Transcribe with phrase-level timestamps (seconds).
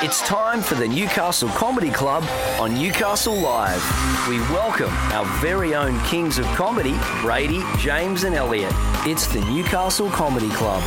[0.00, 2.22] It's time for the Newcastle Comedy Club
[2.60, 3.82] on Newcastle Live.
[4.28, 8.72] We welcome our very own kings of comedy, Brady, James, and Elliot.
[9.04, 10.84] It's the Newcastle Comedy Club.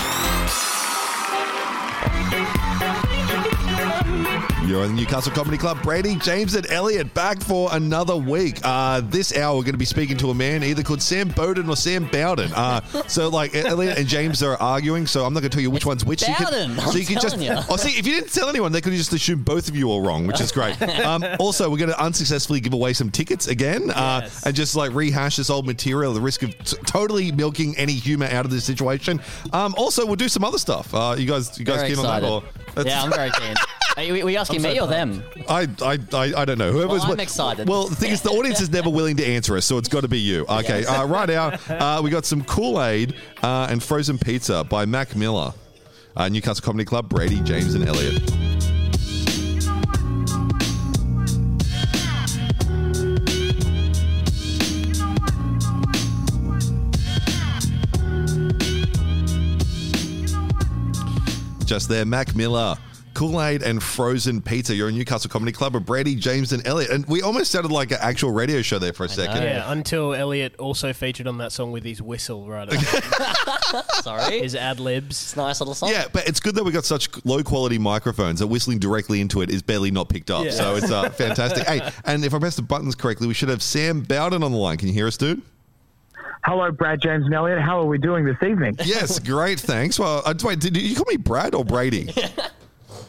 [4.65, 5.81] You're in the Newcastle Comedy Club.
[5.81, 8.59] Brady, James, and Elliot back for another week.
[8.63, 11.67] Uh, this hour, we're going to be speaking to a man either called Sam Bowden
[11.67, 12.53] or Sam Bowden.
[12.53, 15.71] Uh, so, like, Elliot and James are arguing, so I'm not going to tell you
[15.71, 16.19] which one's which.
[16.21, 17.37] So you Bowden, can, so I'm you can just.
[17.39, 17.51] you.
[17.69, 20.01] Oh, see, if you didn't tell anyone, they could just assume both of you are
[20.01, 20.77] wrong, which is great.
[21.01, 24.45] Um, also, we're going to unsuccessfully give away some tickets again uh, Yes.
[24.45, 28.27] and just like rehash this old material the risk of t- totally milking any humor
[28.27, 29.19] out of this situation.
[29.51, 30.93] Um, also, we'll do some other stuff.
[30.93, 32.27] Uh, you guys, you guys Very keen excited.
[32.29, 32.43] on
[32.75, 32.83] that?
[32.83, 33.55] Or, yeah, I'm very keen.
[33.97, 35.23] You, were you asking me or them?
[35.49, 36.71] I, I, I, I don't know.
[36.71, 37.67] Whoever's Well, I'm excited.
[37.67, 40.01] Well, the thing is, the audience is never willing to answer us, so it's got
[40.01, 40.45] to be you.
[40.47, 44.85] Okay, uh, right now uh, we got some Kool Aid uh, and frozen pizza by
[44.85, 45.53] Mac Miller,
[46.15, 47.09] uh, Newcastle Comedy Club.
[47.09, 48.21] Brady, James, and Elliot.
[61.65, 62.75] Just there, Mac Miller.
[63.21, 64.73] Kool Aid and frozen pizza.
[64.73, 66.89] You're in Newcastle Comedy Club with Brady, James, and Elliot.
[66.89, 69.43] And we almost sounded like an actual radio show there for a second.
[69.43, 74.39] Yeah, until Elliot also featured on that song with his whistle right at Sorry.
[74.39, 75.21] his ad libs.
[75.21, 75.89] It's a nice little song.
[75.89, 79.43] Yeah, but it's good that we got such low quality microphones that whistling directly into
[79.43, 80.45] it is barely not picked up.
[80.45, 80.49] Yeah.
[80.49, 81.67] So it's uh, fantastic.
[81.67, 84.57] hey, and if I press the buttons correctly, we should have Sam Bowden on the
[84.57, 84.77] line.
[84.77, 85.43] Can you hear us, dude?
[86.43, 87.61] Hello, Brad, James, and Elliot.
[87.61, 88.73] How are we doing this evening?
[88.83, 89.59] Yes, great.
[89.59, 89.99] Thanks.
[89.99, 92.11] Well, uh, wait, did you call me Brad or Brady?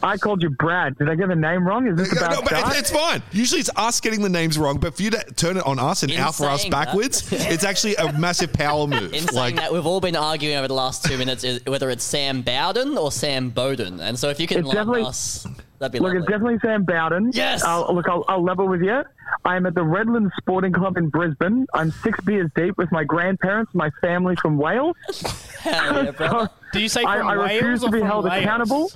[0.03, 0.97] I called you Brad.
[0.97, 1.87] Did I get the name wrong?
[1.87, 3.23] Is this No, about no, but it's, it's fine.
[3.31, 6.03] Usually it's us getting the names wrong, but for you to turn it on us
[6.03, 9.13] and In out for us saying that- backwards, it's actually a massive power move.
[9.15, 12.03] In saying that, we've all been arguing over the last two minutes is whether it's
[12.03, 13.99] Sam Bowden or Sam Bowden.
[14.01, 15.47] And so if you can It's line definitely- us,
[15.79, 16.19] that'd be Look, lovely.
[16.19, 17.31] it's definitely Sam Bowden.
[17.33, 17.63] Yes!
[17.63, 19.03] I'll, look, I'll, I'll level with you.
[19.45, 21.65] I'm at the Redlands Sporting Club in Brisbane.
[21.73, 24.95] I'm six beers deep with my grandparents, my family from Wales.
[25.59, 26.49] Hell yeah, brother.
[26.73, 28.41] Do you say I, from I Wales refuse or to be held Laos?
[28.41, 28.91] accountable.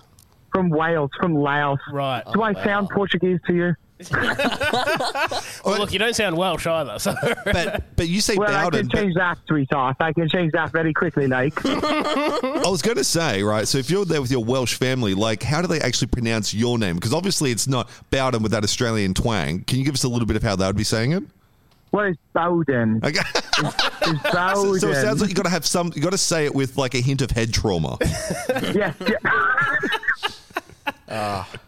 [0.51, 1.79] From Wales, from Laos.
[1.91, 2.23] Right.
[2.33, 2.63] Do I oh, wow.
[2.63, 3.75] sound Portuguese to you?
[5.65, 6.97] Well, look, you don't sound Welsh either.
[6.99, 7.13] So
[7.43, 8.81] but but you say Well, I Bowden.
[8.81, 9.97] can but- change that, sweetheart.
[9.99, 11.53] I can change that very quickly, like.
[11.65, 15.43] I was going to say, right, so if you're there with your Welsh family, like,
[15.43, 16.95] how do they actually pronounce your name?
[16.95, 19.63] Because obviously it's not Bowden with that Australian twang.
[19.63, 21.23] Can you give us a little bit of how they would be saying it?
[21.91, 23.01] What is Bowden?
[23.03, 23.19] Okay.
[23.19, 24.79] Is so, Bowden.
[24.79, 26.77] so it sounds like you got to have some, you got to say it with
[26.77, 27.97] like a hint of head trauma.
[28.73, 28.95] Yes.
[29.01, 29.17] yeah.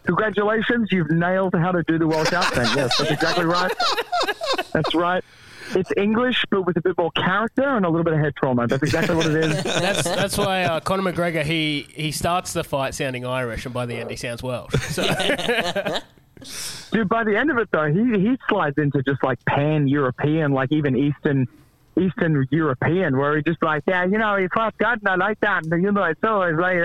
[0.04, 2.68] Congratulations, you've nailed how to do the Welsh accent.
[2.76, 3.72] Yes, that's exactly right.
[4.72, 5.24] That's right.
[5.74, 8.66] It's English, but with a bit more character and a little bit of head trauma.
[8.66, 9.62] That's exactly what it is.
[9.62, 13.86] that's that's why uh, Conor McGregor he he starts the fight sounding Irish, and by
[13.86, 14.74] the end he sounds Welsh.
[14.88, 15.04] So
[16.92, 20.52] Dude, by the end of it, though, he, he slides into just like pan European,
[20.52, 21.46] like even Eastern
[22.00, 25.38] Eastern European, where he just like, yeah, you know, he fought God and I like
[25.40, 25.64] that.
[25.64, 26.76] And, you know, it's always like,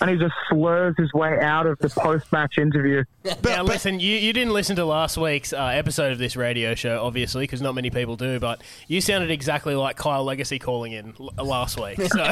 [0.00, 3.04] and he just slurs his way out of the post match interview.
[3.42, 7.02] now, listen, you, you didn't listen to last week's uh, episode of this radio show,
[7.02, 8.38] obviously, because not many people do.
[8.38, 12.00] But you sounded exactly like Kyle Legacy calling in l- last week.
[12.00, 12.24] So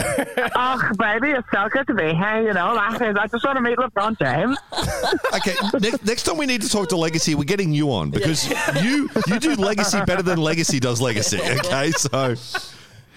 [0.57, 2.43] oh, baby, it's so good to be here.
[2.47, 4.59] You know, like, I just want to meet LeBron James.
[5.35, 8.49] Okay, next, next time we need to talk to Legacy, we're getting you on because
[8.83, 11.41] you you do Legacy better than Legacy does Legacy.
[11.41, 12.35] Okay, so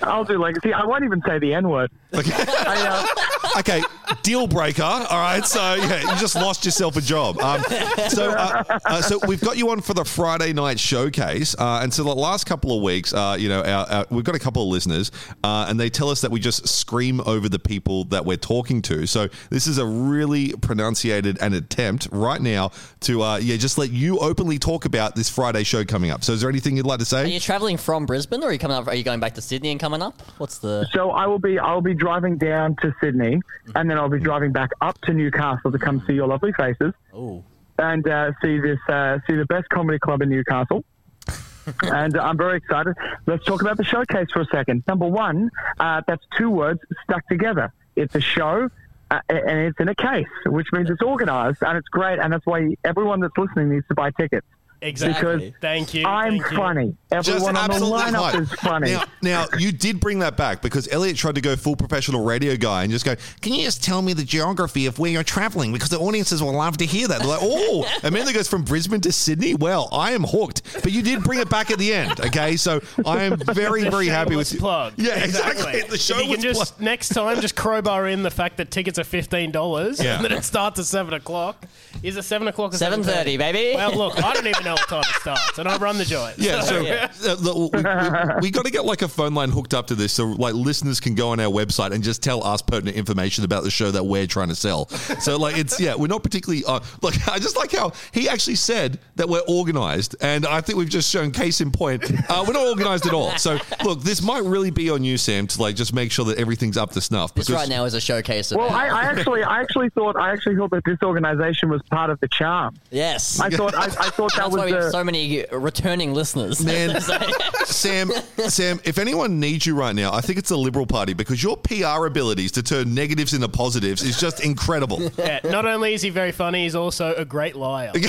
[0.02, 0.74] I'll do legacy.
[0.74, 1.92] I won't even say the N word.
[2.14, 3.82] okay, I, uh, okay,
[4.24, 4.84] deal breaker.
[4.84, 7.40] All right, so yeah, you just lost yourself a job.
[7.40, 7.62] Um,
[8.10, 11.94] so uh, uh, so we've got you on for the Friday night showcase, uh, and
[11.94, 14.64] so the last couple of weeks, uh, you know, our, our, we've got a couple
[14.64, 15.12] of listeners,
[15.44, 18.82] uh, and they tell us that we just scream over the people that we're talking
[18.84, 19.06] to.
[19.06, 22.72] So this is a really pronunciated an attempt right now
[23.02, 26.24] to uh, yeah, just let you openly talk about this Friday show coming up.
[26.24, 27.24] So is there anything you'd like to say?
[27.24, 28.88] Are you traveling from Brisbane or are you coming up?
[28.88, 30.22] Are you going back to Sydney and coming up?
[30.38, 30.88] What's the.
[30.94, 33.42] so I will be I'll be driving down to Sydney,
[33.76, 36.94] and then I'll be driving back up to Newcastle to come see your lovely faces
[37.14, 37.44] Oh.
[37.80, 40.84] and uh, see this uh, see the best comedy club in Newcastle.
[41.84, 42.96] and I'm very excited.
[43.26, 44.84] Let's talk about the showcase for a second.
[44.88, 45.50] Number one,
[45.80, 47.74] uh, that's two words stuck together.
[47.96, 48.70] It's a show.
[49.10, 52.46] Uh, and it's in a case, which means it's organised and it's great, and that's
[52.46, 54.46] why everyone that's listening needs to buy tickets.
[54.82, 55.38] Exactly.
[55.48, 56.06] Because thank you.
[56.06, 56.58] I'm thank you.
[56.58, 56.96] funny.
[57.12, 58.42] Everyone on the absolutely lineup fine.
[58.44, 58.92] is funny.
[58.92, 62.56] Now, now, you did bring that back because Elliot tried to go full professional radio
[62.56, 65.74] guy and just go, Can you just tell me the geography of where you're traveling?
[65.74, 67.20] Because the audiences will love to hear that.
[67.20, 69.56] They're like, Oh, Amanda goes from Brisbane to Sydney.
[69.56, 70.62] Well, I am hooked.
[70.84, 72.20] But you did bring it back at the end.
[72.20, 72.56] Okay.
[72.58, 74.60] So I am very, The very happy with shameless you.
[74.60, 74.94] plug.
[74.98, 75.82] Yeah, exactly.
[75.88, 76.82] The show if you was can just plugged.
[76.84, 80.16] next time just crowbar in the fact that tickets are fifteen dollars Yeah.
[80.18, 81.66] and that it starts at seven o'clock.
[82.04, 83.76] Is it seven o'clock or 7:30, baby.
[83.76, 86.38] Well, look, I don't even know what time it starts, and I run the joint.
[86.38, 87.12] Yeah, so Yeah.
[87.26, 90.14] uh, look, we, we, got to get like a phone line hooked up to this,
[90.14, 93.64] so like listeners can go on our website and just tell us pertinent information about
[93.64, 94.88] the show that we're trying to sell.
[94.90, 98.56] So like it's yeah, we're not particularly uh, like I just like how he actually
[98.56, 102.54] said that we're organized, and I think we've just shown case in point uh, we're
[102.54, 103.38] not organized at all.
[103.38, 106.38] So look, this might really be on you, Sam, to like just make sure that
[106.38, 107.34] everything's up to snuff.
[107.34, 110.32] This right now is a showcase of well, I, I actually, I actually thought, I
[110.32, 112.76] actually thought that this organization was part of the charm.
[112.92, 113.40] yes.
[113.40, 116.64] I thought, I, I thought that That's why was we have so many returning listeners.
[116.64, 117.00] Man,
[117.66, 118.12] Sam,
[118.48, 121.58] Sam, if anyone needs you right now, I think it's the Liberal Party because your
[121.58, 125.02] PR abilities to turn negatives into positives is just incredible.
[125.18, 127.92] Yeah, not only is he very funny, he's also a great liar.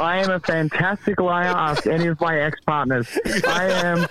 [0.00, 1.48] I am a fantastic liar.
[1.48, 3.06] Ask any of my ex partners.
[3.46, 4.06] I am.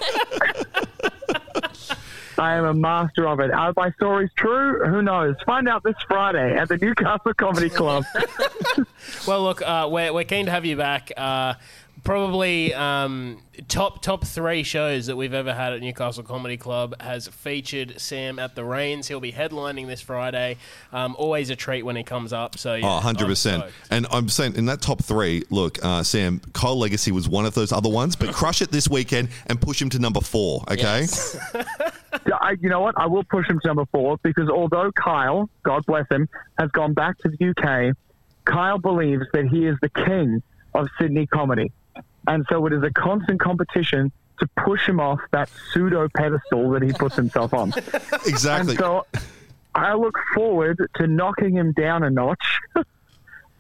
[2.40, 3.52] I am a master of it.
[3.52, 4.86] Are my stories true?
[4.86, 5.36] Who knows?
[5.46, 8.06] Find out this Friday at the Newcastle Comedy Club.
[9.28, 11.12] Well, look, uh, we're, we're keen to have you back.
[11.16, 11.56] Uh,
[12.04, 17.28] probably um, top top three shows that we've ever had at Newcastle Comedy Club has
[17.28, 19.08] featured Sam at the reins.
[19.08, 20.58] He'll be headlining this Friday.
[20.94, 22.58] Um, always a treat when he comes up.
[22.58, 23.64] So yeah, Oh, 100%.
[23.64, 23.72] I'm.
[23.90, 27.54] And I'm saying in that top three, look, uh, Sam, Kyle Legacy was one of
[27.56, 31.02] those other ones, but crush it this weekend and push him to number four, okay?
[31.02, 31.38] Yes.
[32.34, 32.96] I, you know what?
[32.98, 36.28] I will push him to number four because although Kyle, God bless him,
[36.58, 37.96] has gone back to the UK,
[38.46, 40.42] Kyle believes that he is the king
[40.74, 41.72] of Sydney comedy.
[42.28, 46.82] And so it is a constant competition to push him off that pseudo pedestal that
[46.82, 47.74] he puts himself on.
[48.26, 48.72] Exactly.
[48.72, 49.06] And so
[49.76, 52.60] I look forward to knocking him down a notch.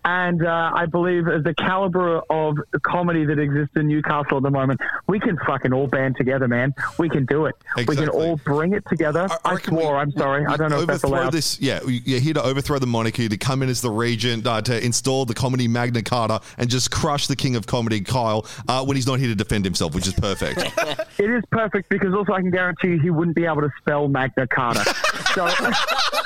[0.09, 4.49] And uh, I believe as the caliber of comedy that exists in Newcastle at the
[4.49, 6.73] moment, we can fucking all band together, man.
[6.97, 7.53] We can do it.
[7.77, 9.27] We can all bring it together.
[9.45, 9.93] I, reckon swore.
[9.93, 10.41] we- I'm sorry.
[10.41, 11.31] we I don't know if that's allowed.
[11.31, 14.63] This, yeah, you're here to overthrow the monarchy, to come in as the regent, uh,
[14.63, 18.83] to install the comedy Magna Carta, and just crush the king of comedy, Kyle, uh,
[18.83, 20.59] when he's not here to defend himself, which is perfect.
[21.19, 24.07] It is perfect because also I can guarantee you he wouldn't be able to spell
[24.07, 24.85] Magna Carta.
[25.35, 25.47] so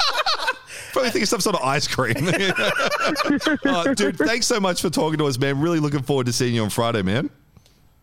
[0.94, 2.16] Probably think of some sort of ice cream.
[3.66, 5.60] Uh, dude, thanks so much for talking to us, man.
[5.60, 7.30] Really looking forward to seeing you on Friday, man.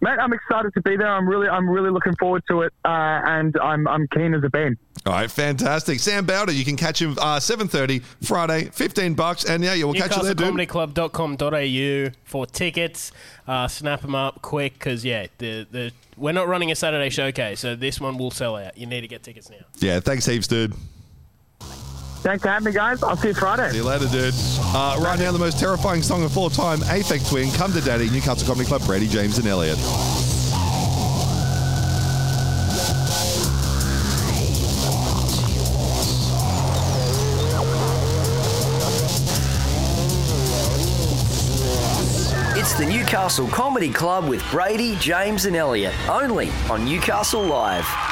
[0.03, 1.09] Mate, I'm excited to be there.
[1.09, 4.49] I'm really, I'm really looking forward to it, uh, and I'm, I'm keen as a
[4.49, 4.79] bean.
[5.05, 6.01] All right, fantastic.
[6.01, 9.45] Sam Bowden, you can catch him uh, 7.30 Friday, 15 bucks.
[9.45, 10.55] And yeah, yeah we'll catch you there, dude.
[10.55, 13.13] NewcastleComedyClub.com.au for tickets.
[13.47, 17.61] Uh, snap them up quick because yeah, the the we're not running a Saturday showcase,
[17.61, 18.79] so this one will sell out.
[18.79, 19.57] You need to get tickets now.
[19.79, 20.75] Yeah, thanks heaps, dude.
[22.23, 23.03] Thanks for having me, guys.
[23.03, 23.71] I'll see you Friday.
[23.71, 24.35] See you later, dude.
[24.59, 28.11] Uh, right now, the most terrifying song of all time, Aphex Twin, Come to Daddy,
[28.11, 29.79] Newcastle Comedy Club, Brady, James, and Elliot.
[42.59, 48.10] It's the Newcastle Comedy Club with Brady, James, and Elliot, only on Newcastle Live.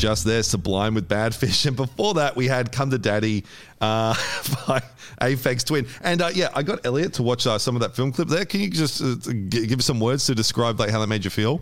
[0.00, 1.66] Just there, Sublime with Bad Fish.
[1.70, 3.44] And before that, we had Come to Daddy
[3.82, 4.14] uh,
[4.66, 4.82] by
[5.20, 5.86] Aphex Twin.
[6.02, 8.46] And uh, yeah, I got Elliot to watch uh, some of that film clip there.
[8.46, 9.16] Can you just uh,
[9.48, 11.60] g- give some words to describe like how that made you feel?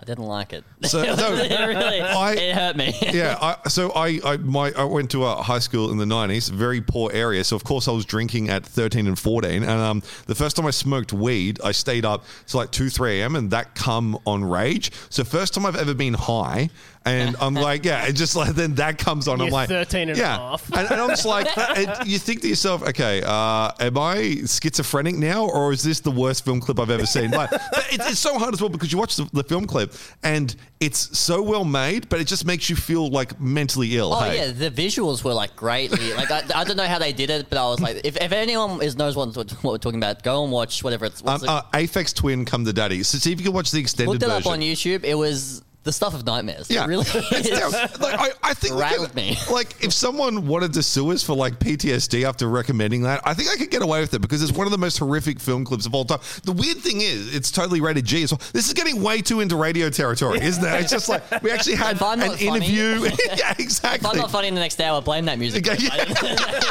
[0.00, 0.64] I didn't like it.
[0.84, 2.94] So, no, it really, I- it hurt me.
[3.12, 6.48] yeah, I, so I I, my, I went to a high school in the nineties,
[6.48, 7.44] very poor area.
[7.44, 9.62] So of course I was drinking at thirteen and fourteen.
[9.62, 13.20] And um, the first time I smoked weed, I stayed up to like two three
[13.20, 13.36] a.m.
[13.36, 14.90] and that come on rage.
[15.10, 16.70] So first time I've ever been high.
[17.04, 19.40] And I'm like, yeah, it just like then that comes on.
[19.40, 20.36] I'm like, 13 and a yeah.
[20.36, 20.70] half.
[20.72, 25.16] And, and I'm just like, and you think to yourself, okay, uh, am I schizophrenic
[25.16, 27.30] now, or is this the worst film clip I've ever seen?
[27.30, 29.94] Like, but it's, it's so hard as well because you watch the, the film clip
[30.22, 34.12] and it's so well made, but it just makes you feel like mentally ill.
[34.14, 34.36] Oh hey?
[34.36, 36.12] yeah, the visuals were like greatly.
[36.14, 38.32] Like I, I don't know how they did it, but I was like, if, if
[38.32, 41.20] anyone is knows what, what we're talking about, go and watch whatever it's.
[41.20, 43.02] Um, What's it- uh, Aphex Twin, come to daddy.
[43.02, 44.52] So see if you can watch the extended looked it up version.
[44.52, 45.04] on YouTube.
[45.04, 46.70] It was the the stuff of nightmares.
[46.70, 48.00] It Yeah, really It's is.
[48.00, 49.36] Like, I, I think we Rattled could- me.
[49.50, 53.50] Like, if someone wanted to sue us for like PTSD after recommending that, I think
[53.50, 55.86] I could get away with it because it's one of the most horrific film clips
[55.86, 56.20] of all time.
[56.44, 58.40] The weird thing is, it's totally rated G as well.
[58.52, 60.80] This is getting way too into radio territory, isn't it?
[60.82, 63.10] It's just like we actually had If I'm an funny- interview.
[63.36, 64.08] yeah, If exactly.
[64.10, 65.66] I'm not funny in the next hour, blame that music.
[65.68, 66.28] Okay, I didn't- you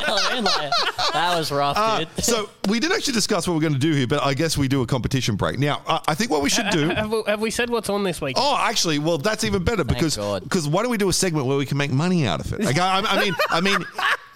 [0.07, 0.43] know what I mean?
[0.45, 0.71] Like,
[1.13, 2.23] that was rough, Uh, dude.
[2.23, 4.67] so we didn't actually discuss what we're going to do here, but I guess we
[4.69, 5.59] do a competition break.
[5.59, 6.87] Now, uh, I think what we should do.
[6.89, 8.37] Have we, have we said what's on this week?
[8.39, 10.43] Oh, actually, well, that's even better because God.
[10.43, 12.63] because why don't we do a segment where we can make money out of it?
[12.63, 13.85] Okay, I, I mean, I mean,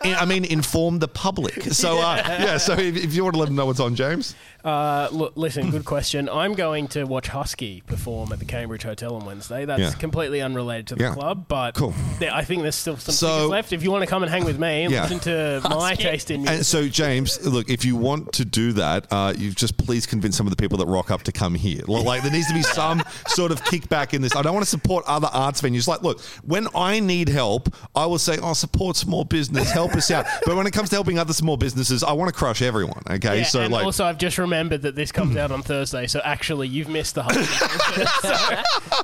[0.06, 1.64] I mean, inform the public.
[1.74, 4.36] So uh, yeah, so if, if you want to let them know what's on, James.
[4.64, 6.30] Uh, look, listen, good question.
[6.30, 9.66] I'm going to watch Husky perform at the Cambridge Hotel on Wednesday.
[9.66, 9.92] That's Yeah.
[9.92, 11.14] completely unrelated to the Yeah.
[11.14, 11.94] club, but Cool.
[12.20, 13.74] there- I think there's still some So- tickets left.
[13.74, 15.02] If you want to come and hang with me and Yeah.
[15.04, 16.04] listen to my Husky.
[16.04, 16.56] taste in music.
[16.58, 20.38] And so, James, look, if you want to do that, uh, you just please convince
[20.38, 21.82] some of the people that rock up to come here.
[21.88, 24.34] Like, there needs to be some sort of kickback in this.
[24.36, 25.88] I don't want to support other arts venues.
[25.88, 30.10] Like, look, when I need help, I will say, "Oh, support small business, help us
[30.12, 33.02] out." But when it comes to helping other small businesses, I want to crush everyone.
[33.10, 36.08] Okay, Yeah, so and like, also, I've just remembered that this comes out on Thursday,
[36.08, 37.34] so actually, you've missed the whole.
[38.22, 38.62] so,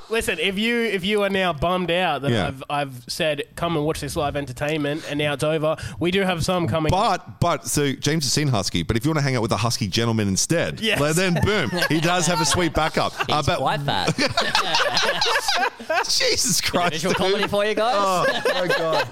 [0.08, 2.46] listen, if you if you are now bummed out that Yeah.
[2.48, 6.22] I've I've said come and watch this live entertainment, and now it's over, we do
[6.22, 6.90] have some coming.
[6.90, 9.52] But but so James has seen Husky, but if you want to hang out with
[9.52, 11.16] a Husky gentleman instead, Yes.
[11.16, 13.12] then boom, he does have a sweet backup.
[13.28, 14.14] Uh, He's but quite fat.
[16.08, 17.18] Jesus Christ, Visual dude.
[17.18, 17.94] comedy for you guys.
[17.96, 19.08] Oh my god!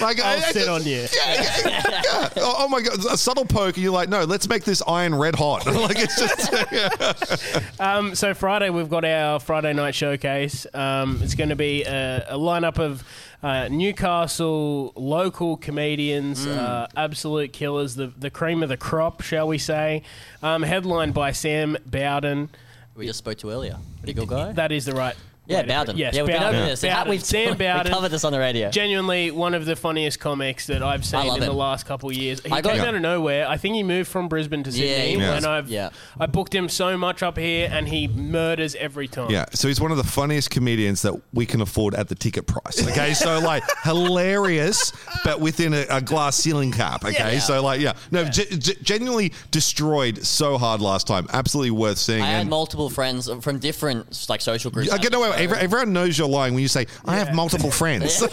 [0.00, 1.06] Like, I'll I- I sit just- on you.
[1.26, 2.28] Yeah, yeah, yeah.
[2.42, 2.98] Oh, oh my god!
[3.10, 5.66] A subtle poke, and you're like, no, let's make this iron red hot.
[5.74, 10.66] like it's just Um, so Friday we've got our Friday night showcase.
[10.74, 13.04] Um, it's going to be a, a lineup of
[13.42, 19.58] uh, Newcastle local comedians, uh, absolute killers, the the cream of the crop, shall we
[19.58, 20.02] say?
[20.42, 22.48] Um, headlined by Sam Bowden.
[22.96, 23.78] we just spoke to earlier.
[23.98, 24.52] Pretty good guy.
[24.52, 25.16] That is the right.
[25.50, 25.96] Yeah, Bowden.
[25.96, 26.82] Yes, yeah, we've been over this.
[26.82, 27.08] Bowden.
[27.10, 27.92] We've Sam we Bowden.
[27.92, 28.70] covered this on the radio.
[28.70, 32.16] Genuinely one of the funniest comics that I've seen love in the last couple of
[32.16, 32.40] years.
[32.42, 33.48] He I got- came out of nowhere.
[33.48, 35.26] I think he moved from Brisbane to Sydney, he was.
[35.26, 35.90] and I've Yeah.
[36.18, 39.30] I booked him so much up here, and he murders every time.
[39.30, 39.44] yeah.
[39.52, 42.86] So he's one of the funniest comedians that we can afford at the ticket price.
[42.88, 44.92] Okay, so like hilarious,
[45.24, 47.04] but within a, a glass ceiling cap.
[47.04, 47.38] Okay, Yeah.
[47.40, 51.26] so like yeah, no, ge- ge- genuinely destroyed so hard last time.
[51.32, 52.22] Absolutely worth seeing.
[52.22, 54.92] I had multiple friends from different like social groups.
[54.92, 57.70] Okay, no, wait, wait, every- everyone knows you're lying when you say I have multiple
[57.70, 58.22] friends.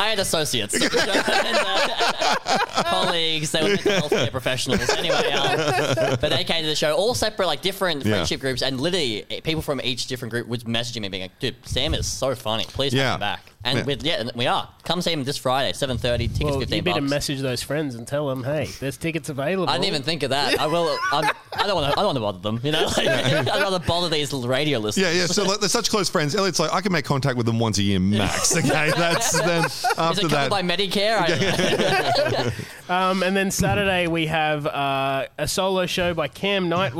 [0.00, 3.50] I had associates, and, uh, colleagues.
[3.50, 4.88] They were mental health care professionals.
[4.90, 8.12] Anyway, um, but they came to the show, all separate, like different Yeah.
[8.14, 11.36] friendship groups, and literally eh, people from each different group was messaging me, being like,
[11.40, 12.64] "Dude, Sam is so funny.
[12.68, 13.10] Please Yeah.
[13.12, 13.84] have back." And Yeah.
[13.84, 14.68] with yeah, and we are.
[14.84, 16.28] Come see him this Friday, seven thirty.
[16.28, 17.10] Tickets Well, fifteen you better bucks.
[17.10, 19.68] message those friends and tell them, hey, there's tickets available.
[19.68, 20.58] I didn't even think of that.
[20.58, 20.96] I will.
[21.12, 21.98] I'm, I don't want to.
[21.98, 22.60] I don't want to bother them.
[22.62, 25.06] You know, like, I'd rather bother these little radio listeners.
[25.14, 25.26] Yeah, yeah.
[25.26, 26.34] So like, they're such close friends.
[26.34, 28.56] Elliot's like, I can make contact with them once a year max.
[28.56, 30.50] Okay, that's then Is after it covered that.
[30.50, 31.18] by Medicare?
[31.20, 32.94] I don't know.
[32.94, 36.92] Um, and then Saturday we have uh, a solo show by Cam Knight.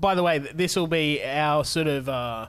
[0.00, 2.46] By the way, this will be our sort of uh,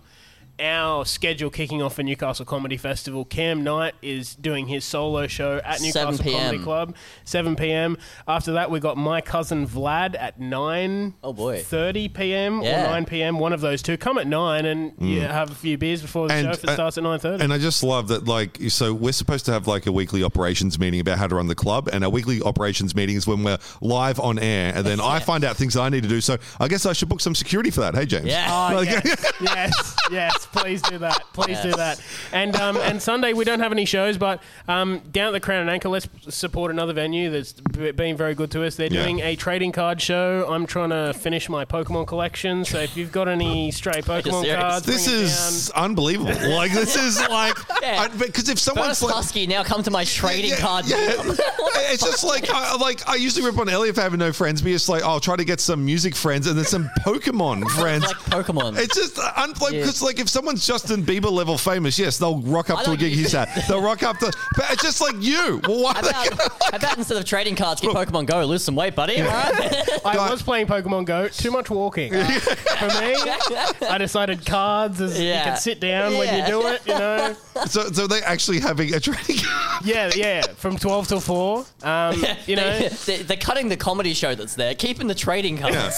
[0.60, 3.26] our schedule kicking off for Newcastle Comedy Festival.
[3.26, 6.96] Cam Knight is doing his solo show at Newcastle Comedy Club,
[7.26, 7.98] 7 p.m.
[8.28, 11.60] After that, we got my cousin Vlad at 9 Oh, boy.
[11.62, 12.62] 30 p.m.
[12.62, 12.86] Yeah.
[12.88, 13.40] or 9 p.m.
[13.40, 13.98] One of those two.
[13.98, 16.70] Come at 9 and you have a few beers before the And, show if it
[16.70, 17.42] uh, starts at 9.30.
[17.42, 20.80] And I just love that, like, so we're supposed to have like a weekly operations
[20.80, 23.58] meeting about how to run the club, and our weekly operations meeting is when we're
[23.82, 26.22] live on air, and then I find out things that I need to do.
[26.22, 27.94] So I guess I should book some security for that.
[27.96, 28.26] Hey, James.
[28.26, 28.48] Yeah.
[28.72, 30.45] Oh, Like- yes, yes, yes.
[30.52, 31.22] Please do that.
[31.34, 32.02] Please do that.
[32.32, 35.62] And um, and Sunday we don't have any shows, but um, down at the Crown
[35.62, 38.76] and Anchor, let's support another venue that's b- been very good to us.
[38.76, 39.04] They're Yeah.
[39.04, 40.46] doing a trading card show.
[40.50, 44.62] I'm trying to finish my Pokemon collection, so if you've got any stray Pokemon serious?
[44.62, 46.50] cards, This bring it is unbelievable.
[46.56, 48.08] Like this is like Yeah.
[48.18, 50.86] because if someone's First like, Husky, now come to my trading Yeah, card.
[50.88, 51.14] yeah.
[51.92, 54.72] it's just like I, like I usually rip on Elliot for having no friends, but
[54.72, 58.04] it's like I'll try to get some music friends and then some Pokemon friends.
[58.06, 58.78] Like Pokemon.
[58.78, 60.06] It's just unbelievable because Yeah.
[60.06, 63.34] like if someone's Justin Bieber level famous, yes, they'll rock up to a gig he's
[63.34, 63.68] usually- at.
[63.70, 65.62] They'll rock up to, but it's just like you.
[65.66, 65.94] Well, why?
[65.94, 68.96] How they- about, how about instead of trading cards, get Pokemon Go, lose some weight,
[68.96, 69.22] buddy?
[69.22, 69.90] All right?
[70.06, 71.30] I was playing Pokemon Go.
[71.30, 73.16] Too much walking for me.
[73.90, 76.48] I decided cards as you can sit down when you Yeah.
[76.50, 76.82] do it.
[76.86, 77.36] You know.
[77.68, 79.38] so, so they actually having a trading.
[79.86, 80.42] Yeah, yeah.
[80.58, 81.66] From twelve till four.
[81.82, 82.90] Um, you know.
[83.06, 85.96] they, are cutting the comedy show that's there, keeping the trading cards.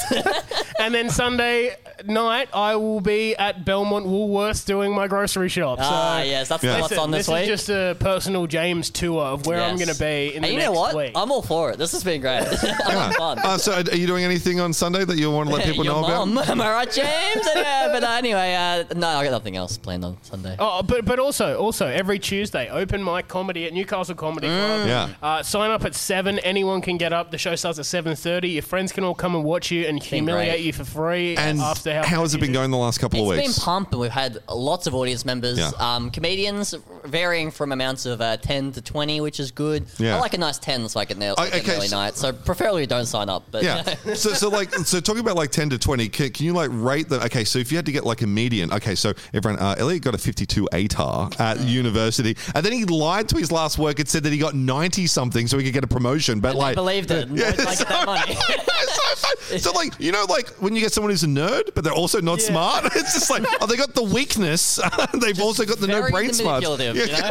[0.80, 1.76] And then Sunday,
[2.06, 5.80] night, I will be at Belmont Woolworths doing my grocery shop.
[5.82, 6.80] Ah, so yes, that's Yeah.
[6.80, 7.42] what's listen, on this, this week.
[7.44, 10.50] is just a personal James tour of where I'm going to be in and the
[10.50, 10.96] you next know what?
[10.96, 11.12] week.
[11.16, 11.78] I'm all for it.
[11.78, 12.44] This has been great.
[12.86, 13.40] I'm fun.
[13.40, 15.96] Uh, so, are you doing anything on Sunday that you want to let people Your
[15.96, 16.32] know mum.
[16.38, 16.50] about?
[16.50, 17.48] Am I right, James?
[17.56, 20.56] yeah, but uh, anyway, uh, no, I got nothing else planned on Sunday.
[20.60, 24.88] Oh, but but also also every Tuesday, open mic comedy at Newcastle Comedy Club.
[24.88, 25.10] Yeah.
[25.22, 26.40] Uh, sign up at seven.
[26.40, 27.32] Anyone can get up.
[27.32, 28.50] The show starts at seven thirty.
[28.50, 30.66] Your friends can all come and watch you and humiliate great.
[30.66, 31.36] you for free.
[31.38, 33.58] And after how, how has it been going the last couple of It's weeks?
[33.58, 34.00] been pumping.
[34.00, 35.72] We've had lots of audience members, Yeah.
[35.80, 36.74] um, comedians
[37.06, 39.86] varying from amounts of uh, 10 to 20, which is good.
[39.98, 40.18] Yeah.
[40.18, 41.96] I like a nice 10 so I can nail I- like an okay, early so-
[41.98, 42.16] night.
[42.16, 43.46] So preferably don't sign up.
[43.52, 43.84] But Yeah.
[44.14, 47.10] so, so like, so talking about like 10 to 20, can, can you like rate
[47.10, 47.22] them?
[47.24, 47.44] Okay.
[47.44, 48.96] So if you had to get like a median, okay.
[48.96, 53.38] So everyone, uh, Elliot got a 52 ATAR at university and then he lied to
[53.38, 55.88] his last work and said that he got 90 something so he could get a
[55.88, 56.40] promotion.
[56.40, 57.28] But I like, believed it.
[57.38, 58.36] Yeah, Yeah, like that money.
[59.50, 59.58] so.
[59.58, 62.20] So, like you know like when you get someone who's a nerd but they're also
[62.20, 64.80] not smart it's just like oh they got the weakness
[65.22, 66.92] they've also got the no brain smarts Yeah.
[66.92, 67.30] you know?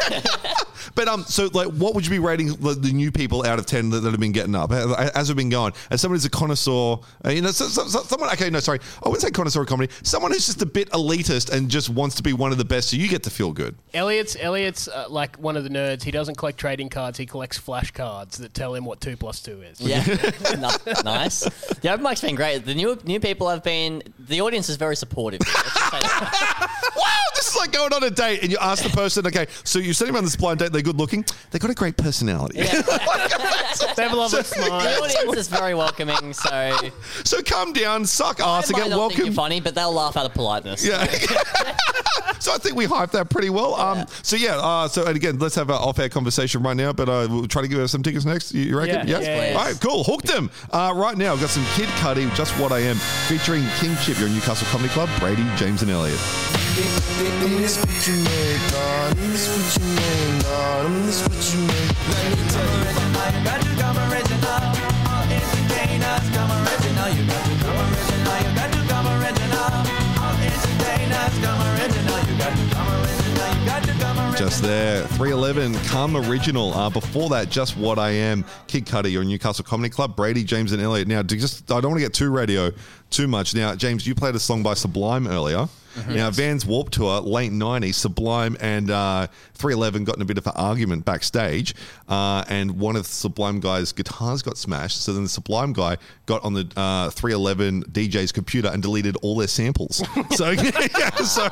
[0.94, 3.66] but um so like what would you be rating the, the new people out of
[3.66, 6.30] 10 that, that have been getting up as we've been going as someone who's a
[6.30, 9.62] connoisseur uh, you know so, so, so- someone okay no sorry I wouldn't say connoisseur
[9.62, 12.58] of comedy someone who's just a bit elitist and just wants to be one of
[12.58, 15.70] the best so you get to feel good Elliot's Elliot's uh, like one of the
[15.70, 16.02] nerds.
[16.02, 17.16] He doesn't collect trading cards.
[17.16, 19.80] He collects flashcards that tell him what two plus two is.
[19.80, 20.04] Yeah,
[21.02, 21.40] nice.
[21.80, 22.66] The open mic's been great.
[22.66, 24.02] The new new people have been.
[24.18, 25.40] The audience is very supportive.
[25.40, 26.82] Let's just say that.
[26.96, 27.02] wow
[27.34, 29.94] this is like going on a date and you ask the person okay so you're
[29.94, 32.60] sitting on this blind date they're good looking they've got a great personality
[33.96, 35.02] They have a lovely The smile.
[35.02, 36.32] audience is very welcoming.
[36.32, 36.76] So
[37.24, 39.74] so come down suck I ass and might get not think welcome you're funny, but
[39.74, 40.84] they'll laugh out of politeness.
[40.86, 41.04] Yeah.
[42.38, 43.74] so I think we hyped that pretty well.
[43.74, 44.56] Um, So yeah.
[44.56, 46.92] Uh, so and again, let's have an off-air conversation right now.
[46.92, 48.54] But uh, we'll try to give us some tickets next.
[48.54, 49.06] You, you reckon?
[49.08, 49.58] Yeah, yeah, yeah.
[49.58, 49.80] All right.
[49.80, 50.04] Cool.
[50.04, 50.50] Hooked them.
[50.70, 52.96] Uh, right now, I've got some Kid Cudi, just what I am,
[53.28, 56.18] featuring King Chip, your Newcastle Comedy Club, Brady, James, and Elliot.
[74.36, 76.74] Just there, 311, Come Original.
[76.74, 80.72] Uh, before that, Just What I Am, Kid Cudi, your Newcastle Comedy Club, Brady, James,
[80.72, 81.08] and Elliot.
[81.08, 82.70] Now, just I don't want to get too radio
[83.10, 83.54] too much.
[83.54, 85.68] Now, James, you played a song by Sublime earlier.
[86.08, 90.46] Now, Vans Warped Tour, late 90s, Sublime and uh, 311 got in a bit of
[90.46, 91.74] an argument backstage,
[92.08, 95.02] uh, and one of the Sublime guys' guitars got smashed.
[95.02, 95.96] So then the Sublime guy
[96.26, 99.96] got on the uh, 311 DJ's computer and deleted all their samples.
[100.34, 101.48] so, yeah, so,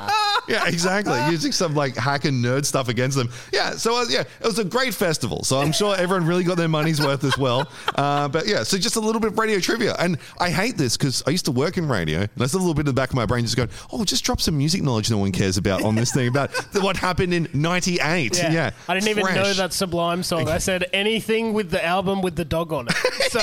[0.49, 1.19] yeah, exactly.
[1.31, 3.31] Using some like hack and nerd stuff against them.
[3.53, 5.43] Yeah, so uh, yeah, it was a great festival.
[5.45, 7.71] So I'm sure everyone really got their money's worth as well.
[7.95, 9.95] Uh, but yeah, so just a little bit of radio trivia.
[9.99, 12.75] And I hate this because I used to work in radio, and that's a little
[12.75, 15.11] bit in the back of my brain just going, oh, just drop some music knowledge
[15.11, 16.51] no one cares about on this thing about
[16.83, 18.37] what happened in 98.
[18.39, 18.71] Yeah.
[18.89, 20.49] I didn't even know that Sublime song.
[20.49, 22.95] I said anything with the album with the dog on it.
[23.35, 23.41] So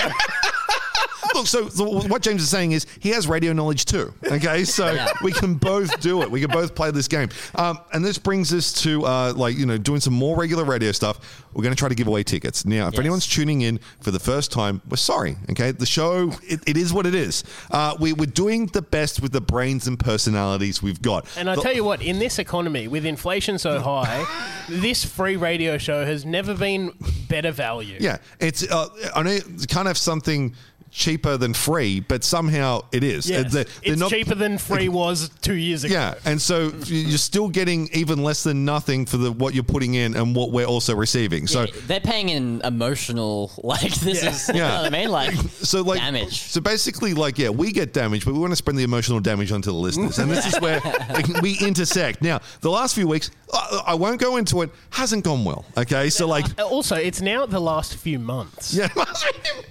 [1.33, 4.13] Look, so, so what James is saying is he has radio knowledge too.
[4.25, 6.29] Okay, so we can both do it.
[6.31, 7.29] We can both play this game.
[7.55, 10.91] Um, and this brings us to uh, like you know doing some more regular radio
[10.91, 11.45] stuff.
[11.53, 12.65] We're going to try to give away tickets.
[12.65, 12.99] Now, if Yes.
[13.01, 15.35] anyone's tuning in for the first time, we're sorry.
[15.51, 17.43] Okay, the show it, it is what it is.
[17.69, 21.25] Uh, we, we're doing the best with the brains and personalities we've got.
[21.37, 24.25] And I The- tell you what, in this economy, with inflation so high,
[24.69, 26.91] this free radio show has never been
[27.27, 27.97] better value.
[27.99, 28.63] Yeah, it's.
[28.69, 30.55] Uh, I know you can't have something
[30.91, 33.29] cheaper than free, but somehow it is.
[33.29, 33.45] Yes.
[33.45, 35.93] Uh, they're- they're it's not- cheaper than free was two years ago.
[35.93, 39.93] Yeah, and so you're still getting even less than nothing for the what you're putting
[39.95, 41.47] in and what we're also receiving.
[41.47, 41.65] So.
[41.87, 43.51] they're paying in emotional.
[43.71, 44.49] Like this is.
[44.49, 44.67] You Yeah.
[44.69, 45.09] know what I mean?
[45.09, 46.41] Like So like damage.
[46.43, 49.51] So basically, like yeah, we get damage, but we want to spread the emotional damage
[49.51, 50.81] onto the listeners, and this is where
[51.41, 52.21] we intersect.
[52.21, 55.63] Now, the last few weeks, I, I won't go into it, hasn't gone well.
[55.77, 58.73] Okay, so like, Uh, Also, it's now the last few months.
[58.73, 58.89] yeah,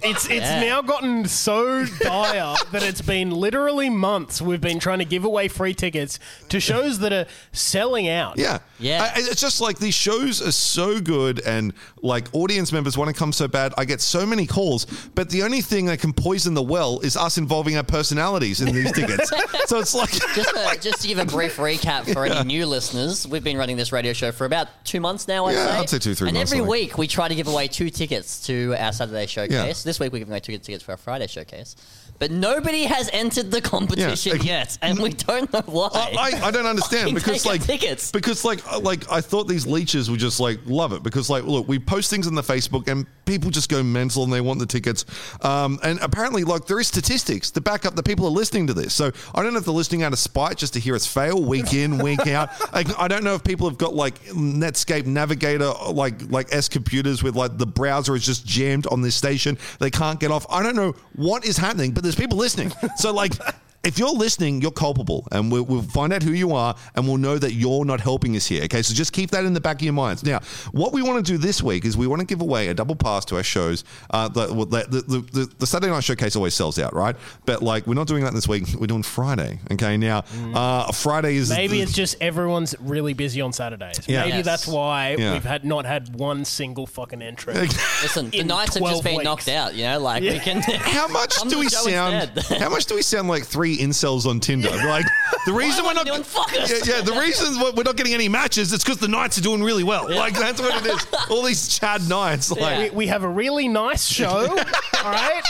[0.03, 0.61] It's it's Yeah.
[0.61, 5.47] now gotten so dire that it's been literally months we've been trying to give away
[5.47, 6.19] free tickets
[6.49, 8.37] to shows that are selling out.
[8.37, 8.59] Yeah.
[8.79, 9.11] Yeah.
[9.15, 13.17] I- it's just like these shows are so good and like audience members want to
[13.17, 13.73] come so bad.
[13.77, 17.15] I get so many calls, but the only thing that can poison the well is
[17.17, 19.29] us involving our personalities in these tickets.
[19.65, 23.27] so it's like, just, to, just to give a brief recap for any new listeners,
[23.27, 25.45] we've been running this radio show for about two months now.
[25.45, 25.77] I'd Yeah, say.
[25.79, 28.45] I'd say two, three and months, every week we try to give away two tickets
[28.47, 29.51] to our Saturday showcase.
[29.51, 29.73] Yeah.
[29.89, 31.75] This week we're giving away two tickets for our Friday showcase,
[32.21, 34.43] but nobody has entered the competition Yeah.
[34.43, 35.89] yet, and we don't know why.
[35.91, 38.11] I, I, I don't understand Fucking because take like tickets.
[38.11, 41.45] because like uh, like I thought these leeches would just like love it because like
[41.45, 44.59] look we post things on the Facebook and people just go mental and they want
[44.59, 45.03] the tickets
[45.41, 48.73] um, and apparently like there is statistics to back up the people are listening to
[48.73, 51.07] this so I don't know if they're listening out of spite just to hear us
[51.07, 55.07] fail week in week out like, I don't know if people have got like Netscape
[55.07, 59.57] Navigator like like S computers with like the browser is just jammed on this station
[59.79, 62.71] they can't get off I don't know what is happening but there's people listening.
[62.97, 63.33] So like
[63.83, 67.17] if you're listening, you're culpable, and we'll, we'll find out who you are, and we'll
[67.17, 68.63] know that you're not helping us here.
[68.65, 70.23] Okay, so just keep that in the back of your minds.
[70.23, 70.39] Now,
[70.71, 72.95] what we want to do this week is we want to give away a double
[72.95, 73.83] pass to our shows.
[74.11, 74.65] Uh, the, the,
[75.01, 77.15] the, the, the Saturday night showcase always sells out, right?
[77.45, 78.67] But like, we're not doing that this week.
[78.79, 79.59] We're doing Friday.
[79.71, 83.99] Okay, now uh, Friday is Maybe the- it's just everyone's really busy on Saturdays.
[84.07, 84.21] Yeah.
[84.25, 84.45] Maybe Yes.
[84.45, 85.33] that's why Yeah.
[85.33, 87.53] we've had not had one single fucking entry.
[88.03, 89.23] Listen, the in Knights have just been weeks.
[89.25, 89.73] knocked out.
[89.73, 90.61] You know, like we can.
[90.61, 92.31] How much do we the sound?
[92.35, 92.57] instead.
[92.61, 94.69] how much do we sound like three incels on Tinder?
[94.69, 95.05] Like
[95.45, 96.69] the reason we're not doing fuckers?
[96.69, 99.41] Yeah, yeah, the reason we're we're not getting any matches is because the Knights are
[99.41, 100.09] doing really well.
[100.09, 101.07] Like that's what it is.
[101.29, 102.51] All these Chad Knights.
[102.51, 102.79] Like Yeah.
[102.83, 104.27] We, we have a really nice show,
[105.03, 105.41] all right?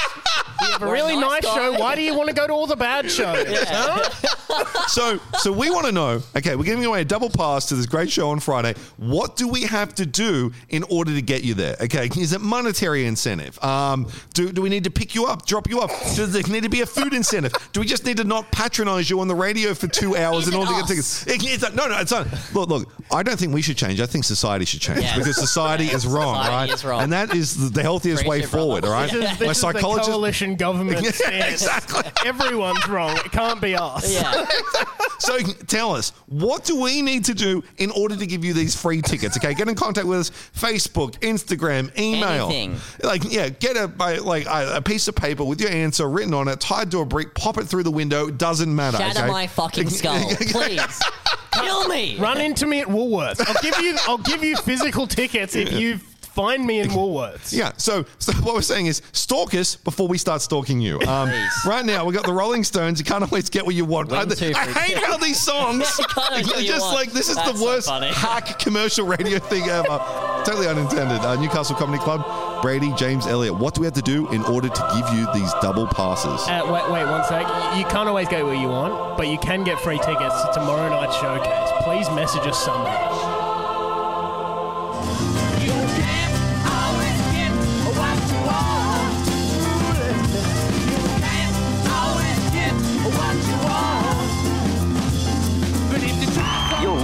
[0.61, 1.71] We have a We're a really nice nice, show.
[1.79, 3.47] Why do you want to go to all the bad shows?
[3.49, 4.31] huh?
[4.87, 7.85] so so we want to know okay we're giving away a double pass to this
[7.85, 11.53] great show on friday what do we have to do in order to get you
[11.53, 15.45] there okay is it monetary incentive um do, do we need to pick you up
[15.45, 18.10] drop you off does there need to be a food incentive do we just need
[18.17, 21.25] to not patronize you on the radio for two hours in order to get tickets
[21.27, 23.99] It- it's not- no no it's not look look i don't think we should change
[24.01, 25.17] i think society should change Yes.
[25.17, 27.01] because society is wrong Society right is wrong.
[27.03, 28.65] and that is the- the healthiest way Appreciate, brother.
[28.65, 31.53] forward all right This is, this my is the psychologist coalition government Yeah, stance.
[31.53, 32.11] exactly.
[32.25, 33.15] Everyone's wrong.
[33.17, 34.13] It can't be us.
[34.13, 34.45] Yeah.
[35.19, 38.75] So tell us, what do we need to do in order to give you these
[38.79, 39.37] free tickets?
[39.37, 42.45] Okay, get in contact with us: Facebook, Instagram, email.
[42.49, 42.77] Anything.
[43.03, 46.33] Like, yeah, get a by- like a, a piece of paper with your answer written
[46.33, 48.29] on it, tied to a brick, pop it through the window.
[48.29, 48.97] Doesn't matter.
[48.97, 49.31] Shatter okay?
[49.31, 51.01] my fucking skull, please.
[51.51, 52.17] Kill me.
[52.17, 53.45] Run into me at Woolworths.
[53.47, 53.95] I'll give you.
[54.07, 55.99] I'll give you physical tickets if you
[56.33, 57.53] find me in Woolworths.
[57.53, 60.99] Yeah, so so what we're saying is stalk us before we start stalking you.
[61.01, 61.29] Um,
[61.65, 62.99] right now, we've got the Rolling Stones.
[62.99, 64.11] You can't always get what you want.
[64.11, 65.89] I, two I hate how these songs.
[66.01, 68.07] You can't always get what you just like this is That's the worst funny.
[68.07, 69.99] hack commercial radio thing ever.
[70.45, 71.19] totally unintended.
[71.19, 72.61] Uh, Newcastle Comedy Club.
[72.61, 73.57] Brady, James Elliot.
[73.57, 76.47] What do we have to do in order to give you these double passes?
[76.47, 77.41] Uh, wait, wait one sec.
[77.77, 80.89] You can't always get what you want, but you can get free tickets to tomorrow
[80.89, 81.71] night's showcase.
[81.83, 83.30] Please message us somehow.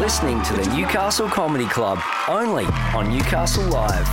[0.07, 2.63] Listening to the Newcastle Comedy Club, only
[2.95, 4.07] on Newcastle Live.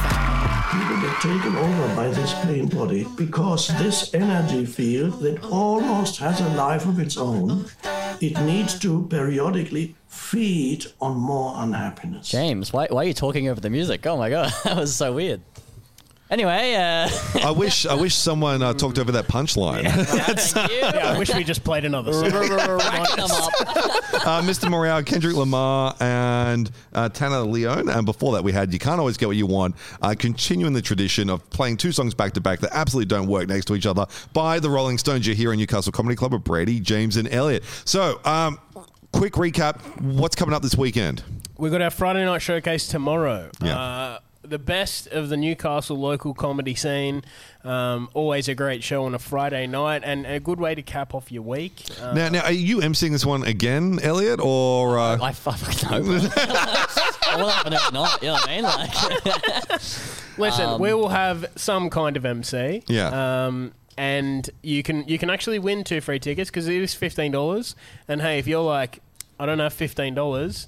[0.72, 6.40] people get taken over by this pain body because this energy field that almost has
[6.40, 7.66] a life of its own,
[8.20, 12.28] it needs to periodically feed on more unhappiness.
[12.28, 14.04] James, why, why are you talking over the music?
[14.04, 15.42] Oh my god, that was so weird.
[16.34, 17.08] Anyway, uh,
[17.44, 19.84] I wish I wish someone uh, talked over that punchline.
[19.88, 20.78] thank you.
[20.94, 22.24] Yeah, I wish we just played another song.
[22.32, 23.52] Racking them up.
[23.60, 24.68] uh, Mr.
[24.68, 27.88] Morale, Kendrick Lamar, and uh, Tanna Leone.
[27.88, 30.82] And before that, we had You Can't Always Get What You Want, uh, continuing the
[30.82, 33.86] tradition of playing two songs back to back that absolutely don't work next to each
[33.86, 35.28] other by the Rolling Stones.
[35.28, 37.62] You're here in Newcastle Comedy Club with Brady, James, and Elliot.
[37.84, 38.58] So, um,
[39.12, 41.22] quick recap what's coming up this weekend?
[41.58, 43.50] We've got our Friday night showcase tomorrow.
[43.62, 43.78] Yeah.
[43.78, 47.22] Uh, the best of the Newcastle local comedy scene.
[47.64, 51.14] Um, always a great show on a Friday night and a good way to cap
[51.14, 51.82] off your week.
[52.00, 56.02] Uh, Now, now, are you emceeing this one again, Elliot, or uh, I fucking know.
[56.02, 56.14] bro.
[57.26, 58.18] I will happen every night.
[58.20, 58.64] You know what I mean?
[58.64, 59.82] Like,
[60.38, 62.82] listen, we will have some kind of MC.
[62.86, 63.46] Yeah.
[63.46, 67.32] Um, and you can you can actually win two free tickets because it is fifteen
[67.32, 67.74] dollars.
[68.08, 69.00] And hey, if you're like,
[69.38, 70.66] I don't have fifteen dollars.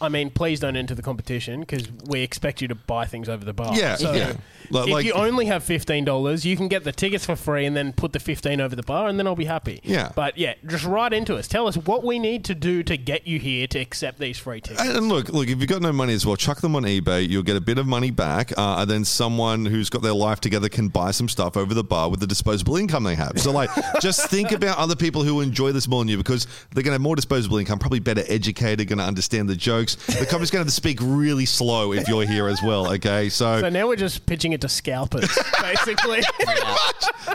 [0.00, 3.44] I mean, please don't enter the competition because we expect you to buy things over
[3.44, 3.76] the bar.
[3.76, 4.34] Yeah, So yeah.
[4.70, 7.64] Like- if like- you only have fifteen dollars, you can get the tickets for free
[7.66, 9.80] and then put the fifteen over the bar, and then I'll be happy.
[9.84, 10.10] Yeah.
[10.14, 11.46] But yeah, just write into us.
[11.48, 14.60] Tell us what we need to do to get you here to accept these free
[14.60, 14.82] tickets.
[14.82, 17.28] And look, look, if you've got no money as well, chuck them on eBay.
[17.28, 20.40] You'll get a bit of money back, uh, and then someone who's got their life
[20.40, 23.38] together can buy some stuff over the bar with the disposable income they have.
[23.40, 26.82] So, like, just think about other people who enjoy this more than you because they're
[26.82, 29.93] going to have more disposable income, probably better educated, going to understand the jokes.
[29.96, 30.20] Comics.
[30.20, 32.92] The comics going to speak really slow if you're here as well.
[32.94, 35.28] Okay, so So now we're just pitching it to scalpers,
[35.62, 36.22] basically.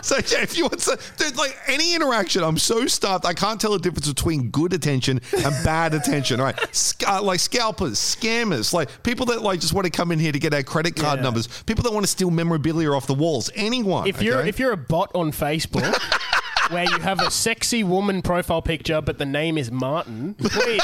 [0.02, 3.24] so yeah, if you want to, dude, like any interaction, I'm so stuffed.
[3.26, 6.40] I can't tell the difference between good attention and bad attention.
[6.40, 10.12] All right, Sc- uh, like scalpers, scammers, like people that like just want to come
[10.12, 11.24] in here to get our credit card Yeah.
[11.24, 13.50] numbers, people that want to steal memorabilia off the walls.
[13.54, 14.06] Anyone.
[14.06, 14.48] if you're okay?
[14.48, 15.82] if you're a bot on Facebook
[16.70, 20.82] where you have a sexy woman profile picture but the name is Martin, please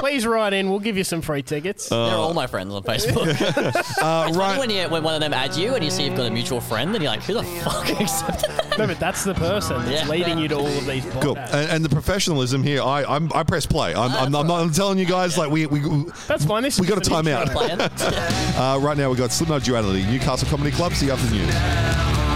[0.00, 0.70] please write in.
[0.70, 1.88] We'll give you some free tickets.
[1.88, 3.26] They're all my friends on Facebook.
[3.26, 4.58] uh, It's funny right.
[4.58, 6.60] when, you, when one of them adds you and you see you've got a mutual
[6.60, 8.78] friend and you're like, who the fuck accepted that?
[8.78, 10.08] no, but that's the person that's Yeah.
[10.08, 11.38] leading you to all of these bot Cool.
[11.38, 11.52] ads.
[11.52, 13.94] And, and the professionalism here, I I'm, I press play.
[13.94, 15.80] I'm, I'm, I'm not I'm telling you guys like we we,
[16.26, 16.62] That's fine.
[16.62, 17.70] This we is got a just an timeout.
[17.70, 18.58] intro.
[18.58, 20.92] Uh, right now we've got Slipknot Duality, Newcastle Comedy Club.
[20.92, 22.27] See you after the news.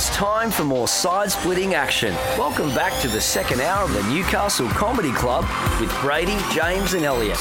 [0.00, 2.14] It's time for more side splitting action.
[2.38, 5.44] Welcome back to the second hour of the Newcastle Comedy Club
[5.78, 7.36] with Brady, James, and Elliot.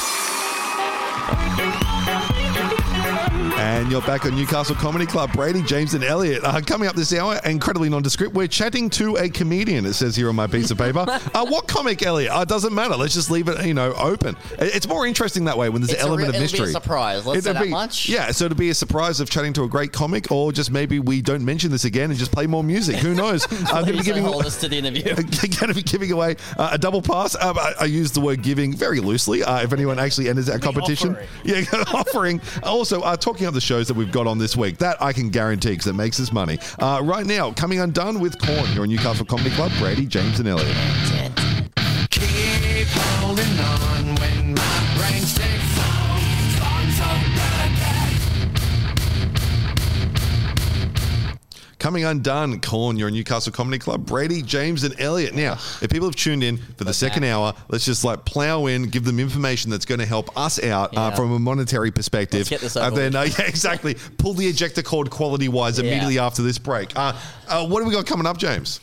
[3.60, 5.34] And you're back on Newcastle Comedy Club.
[5.34, 6.44] Brady, James, and Elliot.
[6.46, 10.30] Uh, coming up this hour, incredibly nondescript, we're chatting to a comedian, it says here
[10.30, 11.00] on my piece of paper.
[11.34, 12.32] uh, what comic, Elliot?
[12.32, 12.96] Uh, doesn't matter.
[12.96, 14.38] Let's just leave it, you know, open.
[14.60, 16.62] It's more interesting that way when there's It's an element re- of it'll be a
[16.62, 16.72] mystery.
[16.72, 17.26] surprise.
[17.26, 18.08] Let's say It'll that be- much.
[18.08, 21.00] Yeah, so it'll be a surprise of chatting to a great comic, or just maybe
[21.00, 22.96] we don't mention this again and just play more music.
[22.98, 23.46] Who knows?
[23.74, 25.04] I'm going to be giving hold us to the interview.
[25.16, 27.36] going to be giving away uh, a double pass.
[27.36, 29.44] Um, I, I use the word giving very loosely.
[29.44, 31.28] Uh, if anyone actually enters that competition, offering.
[31.44, 32.42] yeah, offering.
[32.64, 35.30] Also, uh, talking of the shows that we've got on this week, that I can
[35.30, 36.58] guarantee because it makes us money.
[36.80, 38.72] Uh, right now, coming undone with Korn.
[38.74, 39.72] You're in Newcastle Comedy Club.
[39.80, 40.76] Brady, James, and Elliot.
[51.90, 52.98] Coming undone, Korn.
[52.98, 54.06] You're in Newcastle Comedy Club.
[54.06, 55.34] Brady, James, and Elliot.
[55.34, 58.92] Now, if people have tuned in for the second hour, let's just like plow in,
[58.92, 62.42] give them information that's going to help us out uh, from a monetary perspective.
[62.42, 63.96] Let's get this and over then, uh, yeah, exactly.
[64.20, 66.96] Pull the ejector cord quality wise immediately after this break.
[66.96, 67.14] Uh,
[67.48, 68.82] uh, what do we got coming up, James?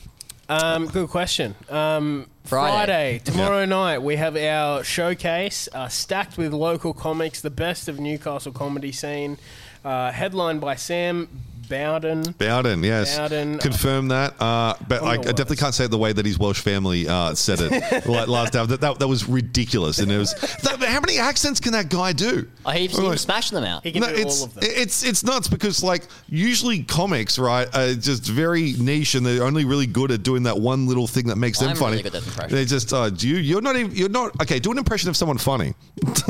[0.48, 1.54] Um, good question.
[1.70, 2.74] Um, Friday.
[2.74, 8.00] Friday, tomorrow night, we have our showcase uh, stacked with local comics, the best of
[8.00, 9.38] Newcastle comedy scene,
[9.84, 11.28] uh, headlined by Sam
[11.68, 12.22] Bowden.
[12.38, 13.16] Bowden, yes.
[13.18, 14.35] Bowden, uh, Confirm that.
[14.40, 17.35] Uh, but I, I definitely can't say it the way that his Welsh family uh,
[17.35, 18.66] said it like last time.
[18.68, 19.98] That, that, that was ridiculous.
[19.98, 20.33] And it was.
[20.62, 22.48] That, how many accents can that guy do?
[22.64, 23.18] Oh, he keeps Right.
[23.18, 23.83] smashing them out.
[23.85, 24.64] He can No, do it's all of them.
[24.66, 29.64] it's it's nuts because like usually comics right are just very niche and they're only
[29.64, 31.92] really good at doing that one little thing that makes them I'm funny.
[31.98, 32.52] really good at impressions.
[32.52, 34.59] They just uh, do you you're not even you're not okay.
[34.59, 35.74] Do an impression of someone funny.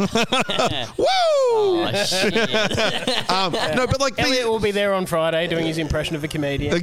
[0.98, 1.06] Woo!
[1.58, 3.30] Oh, shit.
[3.30, 6.24] Um, no, but like the- Elliot will be there on Friday doing his impression of
[6.24, 6.72] a comedian.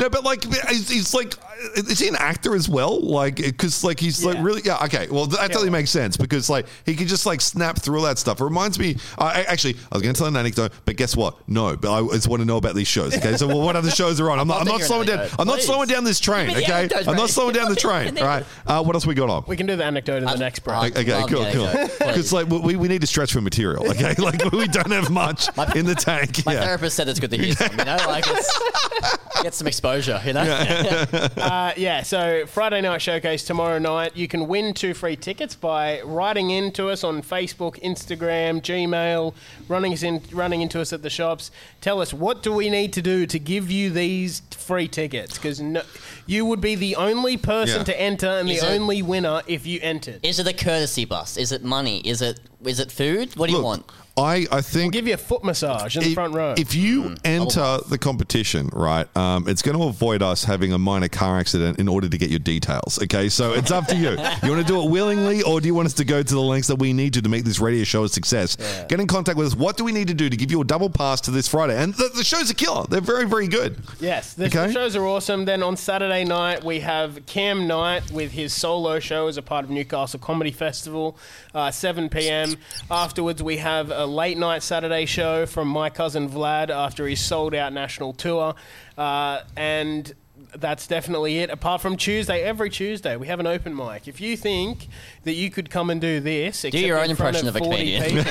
[0.00, 1.34] no, but like he's, he's like,
[1.76, 3.00] is he an actor as well?
[3.00, 4.42] Like, because like he's like Yeah.
[4.42, 4.84] really, yeah.
[4.84, 8.04] Okay, well that totally makes sense because like he could just like snap through all
[8.04, 8.40] that stuff.
[8.40, 8.96] It reminds me.
[9.18, 11.36] I I- actually, I was going to tell an anecdote, but guess what?
[11.48, 13.16] No, but I just want to know about these shows.
[13.16, 14.38] Okay, so well, what other shows are on?
[14.38, 14.60] I'm not.
[14.62, 15.24] I'm I'll not take slowing your down.
[15.26, 15.66] anecdote, I'm not please.
[15.66, 16.46] slowing down this train.
[16.48, 17.32] Give me the Okay, anecdote, I'm not Brady.
[17.32, 18.18] slowing down the train.
[18.24, 18.44] All right.
[18.66, 19.44] Uh, what else we got on?
[19.46, 20.76] We can do the anecdote in the next break.
[20.76, 21.66] I- Okay, Love cool, the cool.
[21.66, 23.88] anecdote, Because like we, we need to stretch for material.
[23.90, 26.44] Okay, like we don't have much in the tank.
[26.46, 26.73] My yeah.
[26.74, 27.96] Therapist said it's good to hear some, you know?
[28.06, 30.44] Like, it's, get some exposure, you know?
[31.44, 34.16] Uh, yeah, so Friday night showcase tomorrow night.
[34.16, 39.34] You can win two free tickets by writing in to us on Facebook, Instagram, Gmail,
[39.68, 41.50] running us in, running into us at the shops.
[41.80, 45.60] Tell us what do we need to do to give you these free tickets because
[45.60, 45.82] no,
[46.26, 47.84] you would be the only person Yeah.
[47.84, 50.20] to enter and Is the it- only winner if you entered.
[50.24, 51.36] Is it a courtesy bus?
[51.36, 52.00] Is it money?
[52.00, 53.36] Is it is it food?
[53.36, 53.84] What do you want?
[54.16, 56.54] I I think Give you a foot massage in the front row.
[56.56, 61.08] if you enter the competition, right, um, it's going to avoid us having a minor
[61.08, 63.00] car accident in order to get your details.
[63.02, 64.16] Okay, so it's up to you.
[64.44, 66.40] You want to do it willingly, or do you want us to go to the
[66.40, 68.56] lengths that we need to to make this radio show a success?
[68.88, 69.54] Get in contact with us.
[69.56, 71.76] What do we need to do to give you a double pass to this Friday?
[71.76, 72.84] And the, the show's a killer.
[72.88, 73.78] They're very, very good.
[74.00, 74.66] Yes, the Okay.
[74.66, 75.44] the shows are awesome.
[75.46, 79.64] Then on Saturday night, we have Cam Knight with his solo show as a part
[79.64, 81.16] of Newcastle Comedy Festival,
[81.54, 82.56] uh, 7 p.m.
[82.90, 87.54] Afterwards, we have a late night Saturday show from my cousin Vlad after his sold
[87.54, 88.54] out national tour.
[88.96, 90.12] Uh, and
[90.56, 91.50] that's definitely it.
[91.50, 94.08] Apart from Tuesday, every Tuesday, we have an open mic.
[94.08, 94.88] If you think
[95.24, 98.02] that you could come and do this, except your own impression of a comedian.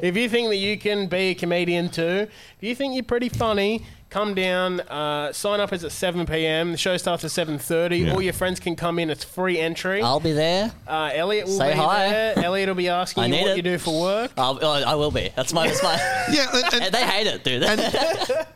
[0.00, 3.28] if you think that you can be a comedian too, if you think you're pretty
[3.28, 4.80] funny, Come down.
[4.80, 6.70] Uh, sign up is at 7 p.m.
[6.70, 8.06] The show starts at 7:30.
[8.06, 8.12] Yeah.
[8.12, 9.10] All your friends can come in.
[9.10, 10.00] It's free entry.
[10.00, 10.72] I'll be there.
[10.86, 12.08] Uh, Elliot will Say be hi.
[12.08, 12.38] there.
[12.38, 13.56] Elliot will be asking you what it.
[13.56, 14.30] you do for work.
[14.36, 15.30] I'll, oh, I will be.
[15.34, 15.66] That's my.
[15.66, 15.94] That's my
[16.30, 17.64] Yeah, and- and- they hate it, dude.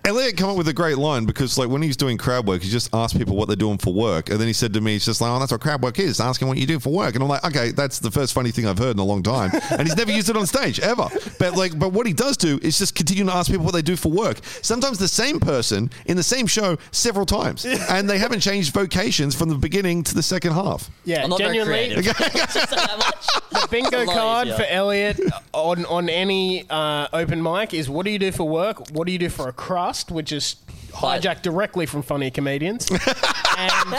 [0.05, 2.71] Elliot come up with a great line because, like, when he's doing crowd work, he
[2.71, 5.05] just asks people what they're doing for work, and then he said to me, "He's
[5.05, 7.23] just like, oh, that's what crowd work is, asking what you do for work." And
[7.23, 9.83] I'm like, "Okay, that's the first funny thing I've heard in a long time," and
[9.83, 11.09] he's never used it on stage ever.
[11.39, 13.83] But like, but what he does do is just continue to ask people what they
[13.83, 14.39] do for work.
[14.63, 19.35] Sometimes the same person in the same show several times, and they haven't changed vocations
[19.35, 20.91] from the beginning to the second half.
[21.05, 22.03] Yeah, I'm not very genuinely.
[22.03, 22.05] creative.
[22.53, 23.63] Just that much.
[23.63, 24.59] The bingo lot card easier.
[24.59, 25.21] for Elliot
[25.53, 28.91] on on any uh, open mic is what do you do for work?
[28.91, 30.80] What do you do for a crust, which is Right.
[30.93, 32.89] Hijacked directly from funny comedians,
[33.59, 33.95] and,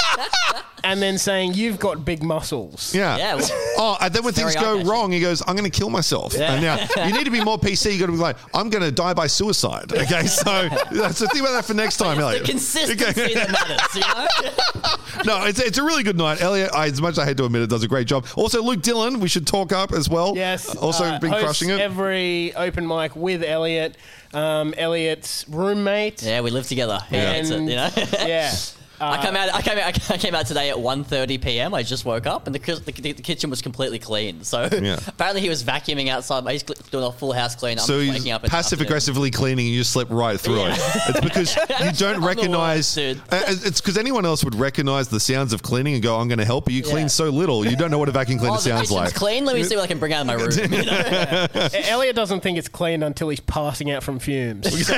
[0.84, 2.93] and then saying you've got big muscles.
[2.93, 3.17] Yeah.
[3.17, 4.88] Yeah, well- oh, and then when things very go eye-catching.
[4.89, 6.54] wrong, he goes, "I'm going to kill myself." Yeah.
[6.54, 7.93] And now you need to be more PC.
[7.93, 11.27] You got to be like, "I'm going to die by suicide." Okay, so that's the
[11.27, 12.43] thing about that for next time, Elliot.
[12.43, 15.23] consistency that matters, you know?
[15.23, 16.41] No, it's, it's a really good night.
[16.41, 18.25] Elliot, I, as much as I hate to admit it, does a great job.
[18.36, 20.36] Also, Luke Dillon, we should talk up as well.
[20.36, 20.75] Yes.
[20.75, 21.80] Also uh, been hosts crushing it.
[21.80, 23.95] Every open mic with Elliot,
[24.34, 26.24] um, Elliot's roommate.
[26.24, 27.00] Yeah, we live together.
[27.10, 27.89] He hates it, you know?
[28.28, 28.54] yeah.
[29.02, 29.54] I came out.
[29.54, 30.10] I came out.
[30.12, 31.74] I came out today at 1.30 p.m.
[31.74, 34.44] I just woke up and the, the, the kitchen was completely clean.
[34.44, 34.98] So Yeah.
[35.08, 36.48] apparently he was vacuuming outside.
[36.50, 37.80] He's doing a full house clean.
[37.80, 38.44] I'm so just he's waking up.
[38.44, 40.76] passive aggressively cleaning and you just slip right through Yeah.
[40.76, 40.80] it.
[41.10, 42.98] It's because you don't recognize.
[42.98, 43.20] worst.
[43.32, 46.40] Uh, It's because anyone else would recognize the sounds of cleaning and go, "I'm going
[46.40, 47.08] to help," but you clean Yeah.
[47.08, 49.14] so little, you don't know what a vacuum cleaner Oh, sounds kitchen's like.
[49.16, 49.46] clean.
[49.46, 50.74] Let me see what I can bring out of my room.
[50.74, 51.48] You know?
[51.90, 54.88] Elliot doesn't think it's clean until he's passing out from fumes.
[54.88, 54.98] So-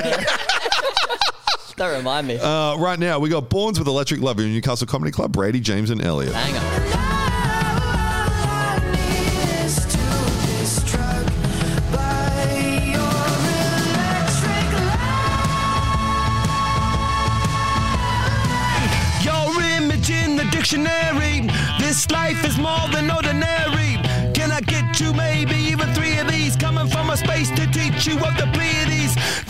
[1.84, 2.38] Don't remind me.
[2.38, 5.32] Uh, right now, we got Borns with Electric Love in Newcastle Comedy Club.
[5.32, 6.32] Brady, James, and Elliot.
[6.32, 6.64] Hang on.
[19.22, 21.50] Your image in the dictionary.
[21.78, 24.00] This life is more than ordinary.
[24.32, 26.56] Can I get you maybe even three of these?
[26.56, 28.93] Coming from a space to teach you of the Pleiades.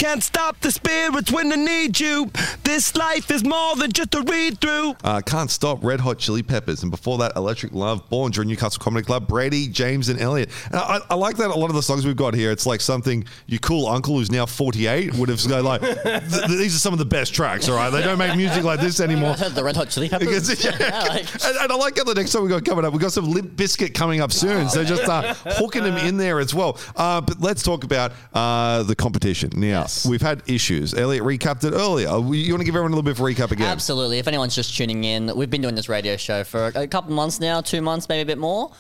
[0.05, 2.31] Can't stop the spirits when they need you.
[2.63, 4.95] This life is more than just a read through.
[5.03, 6.83] Uh, Can't Stop, Red Hot Chili Peppers.
[6.83, 10.51] And before that, Electric Love, Born during Newcastle Comedy Club, Brady, James, and Elliot.
[10.67, 12.83] And I, I like that a lot of the songs we've got here, it's like
[12.83, 16.81] something your cool uncle who's now 48 would have said, like, th- th- these are
[16.81, 17.89] some of the best tracks, all right?
[17.89, 19.31] They don't make music like this anymore.
[19.35, 20.29] I heard the Red Hot Chili Peppers.
[20.49, 20.77] Because- yeah.
[20.79, 22.93] Yeah, like- and, and I like how the next song we got coming up.
[22.93, 26.41] We got some Limp Bizkit coming up soon, so just uh, hooking them in there
[26.41, 26.79] as well.
[26.95, 29.49] Uh, but let's talk about uh, the competition.
[29.57, 29.94] Now Yes.
[30.07, 30.95] We've had issues.
[30.95, 32.09] Elliot recapped it earlier.
[32.09, 33.67] You want to give everyone a little bit of a recap again?
[33.69, 34.19] Absolutely.
[34.19, 37.41] If anyone's just tuning in, we've been doing this radio show for a couple months
[37.41, 38.73] now, two months, maybe a bit more.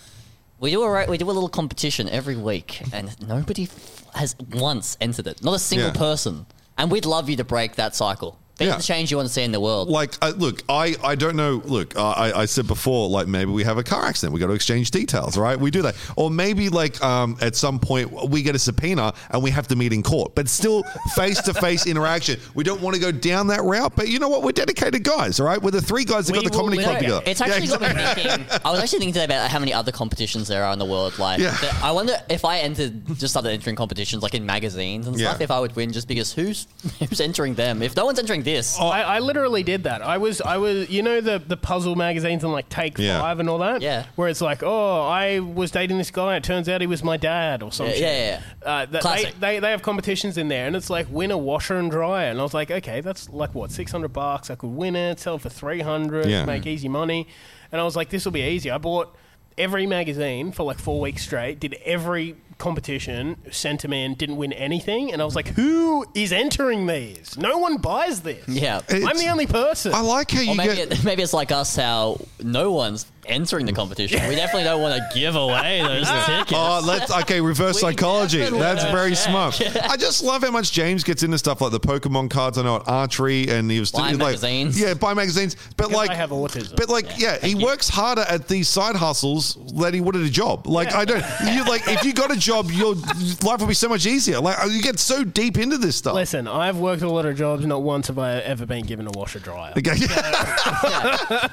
[0.61, 3.69] We do a ra- we do a little competition every week, and nobody
[4.15, 5.43] has once entered it.
[5.43, 5.95] Not a single Yeah.
[5.95, 6.47] person.
[6.79, 8.39] And we'd love you to break that cycle.
[8.59, 8.77] Be Yeah.
[8.77, 9.89] the change you want to see in the world.
[9.89, 13.51] like uh, look i i don't know look uh, i i said before like maybe
[13.51, 16.31] we have a car accident we got to exchange details right we do that or
[16.31, 19.93] maybe like um at some point we get a subpoena and we have to meet
[19.93, 20.85] in court but still
[21.17, 24.29] face to face interaction we don't want to go down that route but you know
[24.29, 26.65] what we're dedicated guys all right we're the three guys that We got the will
[26.69, 28.23] comedy club together It's Yeah, actually me exactly.
[28.23, 28.47] thinking.
[28.65, 31.19] I was actually thinking today about how many other competitions there are in the world.
[31.19, 31.57] Like, Yeah.
[31.83, 35.45] I wonder if I entered, just started entering competitions like in magazines and stuff, Yeah.
[35.45, 36.67] if I would win just because who's
[37.09, 37.83] who's entering them?
[37.83, 40.03] If no one's entering this, I, I literally did that.
[40.03, 43.21] I was, I was, you know, the the puzzle magazines and like Take Yeah.
[43.21, 43.83] Five and all that.
[43.83, 44.05] Yeah.
[44.17, 46.37] Where it's like, oh, I was dating this guy.
[46.37, 48.03] It turns out he was my dad or Yeah, something.
[48.03, 49.35] yeah, Uh, that they, Classic.
[49.41, 52.39] they they have competitions in there, and it's like win a washer and dryer, and
[52.39, 54.51] I was like, okay, that's like what six hundred bucks.
[54.51, 56.45] I could win it, sell it for three hundred, Yeah.
[56.45, 57.27] make easy money,
[57.73, 58.71] and I was like, this will be easy.
[58.71, 59.15] I bought
[59.59, 61.61] every magazine for like four weeks straight.
[61.61, 66.33] Did every competition, sent them in, didn't win anything, and I was like, who is
[66.33, 67.37] entering these?
[67.37, 68.47] No one buys this.
[68.49, 68.81] yeah.
[68.89, 69.93] I'm the only person.
[69.93, 73.05] i like how you Or maybe, get it, maybe it's like us, how no one's
[73.27, 74.27] entering the competition.
[74.29, 76.53] We definitely don't want to give away those tickets.
[76.55, 77.41] Oh, let's okay.
[77.41, 78.39] Reverse psychology.
[78.39, 79.19] definitely That's don't very check.
[79.19, 79.61] smart.
[79.91, 82.59] I just love how much James gets into stuff like the Pokemon cards.
[82.59, 84.81] I know at archery, and he was Buy like, magazines.
[84.81, 85.57] Yeah, buy magazines.
[85.77, 86.77] But Because like, I have autism.
[86.77, 90.31] But like, yeah, he works harder at these side hustles than he would at a
[90.31, 90.67] job.
[90.67, 91.25] Like, I don't.
[91.53, 92.95] You like if you got a job, your
[93.43, 94.41] life would be so much easier.
[94.41, 96.15] Like, you get so deep into this stuff.
[96.15, 97.65] Listen, I've worked a lot of jobs.
[97.67, 99.73] Not once have I ever been given a washer dryer.
[99.77, 99.95] Okay.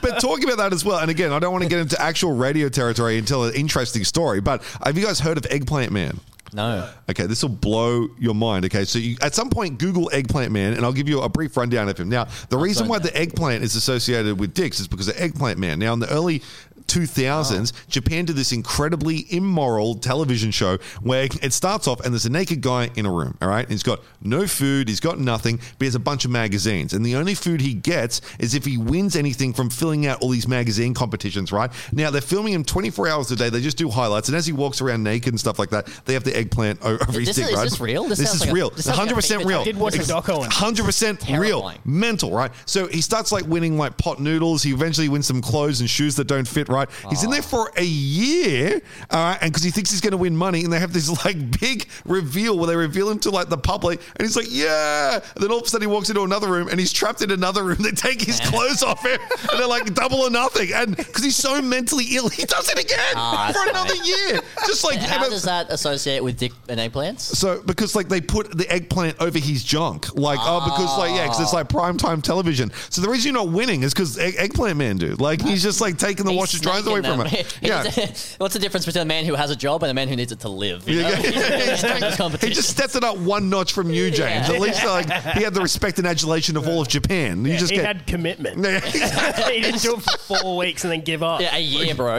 [0.01, 2.33] but talking about that as well, and again, I don't want to get into actual
[2.33, 6.19] radio territory and tell an interesting story, but have you guys heard of Eggplant Man?
[6.53, 6.89] No.
[7.09, 8.65] Okay, this will blow your mind.
[8.65, 11.55] Okay, so you, at some point, Google Eggplant Man, and I'll give you a brief
[11.55, 12.09] rundown of him.
[12.09, 15.79] Now, the reason why the eggplant is associated with dicks is because of Eggplant Man.
[15.79, 16.41] Now, in the early
[16.87, 22.29] 2000s, Japan did this incredibly immoral television show where it starts off and there's a
[22.31, 23.61] naked guy in a room, all right?
[23.63, 26.93] And he's got no food, he's got nothing, but he has a bunch of magazines.
[26.93, 30.29] And the only food he gets is if he wins anything from filling out all
[30.29, 31.71] these magazine competitions, right?
[31.91, 33.49] Now, they're filming him 24 hours a day.
[33.49, 34.27] They just do highlights.
[34.29, 37.03] And as he walks around naked and stuff like that, they have the eggplant over
[37.11, 37.63] his This dick, is- is right?
[37.63, 38.03] this real?
[38.07, 38.69] This This, is like a- real.
[38.69, 39.61] this sounds 100% real.
[39.61, 40.51] I did watch a doco on it.
[40.51, 41.71] 100% real.
[41.85, 42.51] Mental, right?
[42.65, 44.63] So he starts like winning like pot noodles.
[44.63, 46.80] He eventually wins some clothes and shoes that don't fit right.
[47.09, 49.37] He's in there for a year, all right?
[49.41, 51.87] And because he thinks he's going to win money, and they have this like big
[52.05, 55.15] reveal where they reveal him to like the public, and he's like, yeah.
[55.35, 57.31] And then all of a sudden he walks into another room and he's trapped in
[57.31, 57.77] another room.
[57.81, 60.71] They take his clothes off him, and they're like double or nothing.
[60.73, 64.39] And because he's so mentally ill, he does it again Ah, for that's another year.
[64.67, 67.21] Just like How does that associate with dick and eggplants?
[67.21, 71.23] so because like they put the eggplant over his junk, like oh, because like yeah,
[71.25, 72.71] because it's like prime time television.
[72.89, 75.81] So the reason you're not winning is because egg- eggplant man, dude, like he's just
[75.81, 77.19] like taking the He's washer dryers away from them.
[77.21, 77.57] Um, it.
[77.61, 77.83] Yeah.
[78.37, 80.31] What's the difference between a man who has a job and a man who needs
[80.31, 80.87] it to live?
[80.87, 81.09] you Yeah, know?
[81.09, 81.81] yeah, yeah, He's
[82.17, 84.47] doing this He just steps it up one notch from you, James.
[84.49, 84.55] Yeah.
[84.55, 87.45] At least like he had the respect and adulation of all of Japan.
[87.45, 88.63] You Yeah, just he get had commitment.
[88.63, 88.79] Yeah.
[88.79, 91.41] he didn't do it for four weeks and then give up.
[91.41, 92.17] yeah, a year, bro.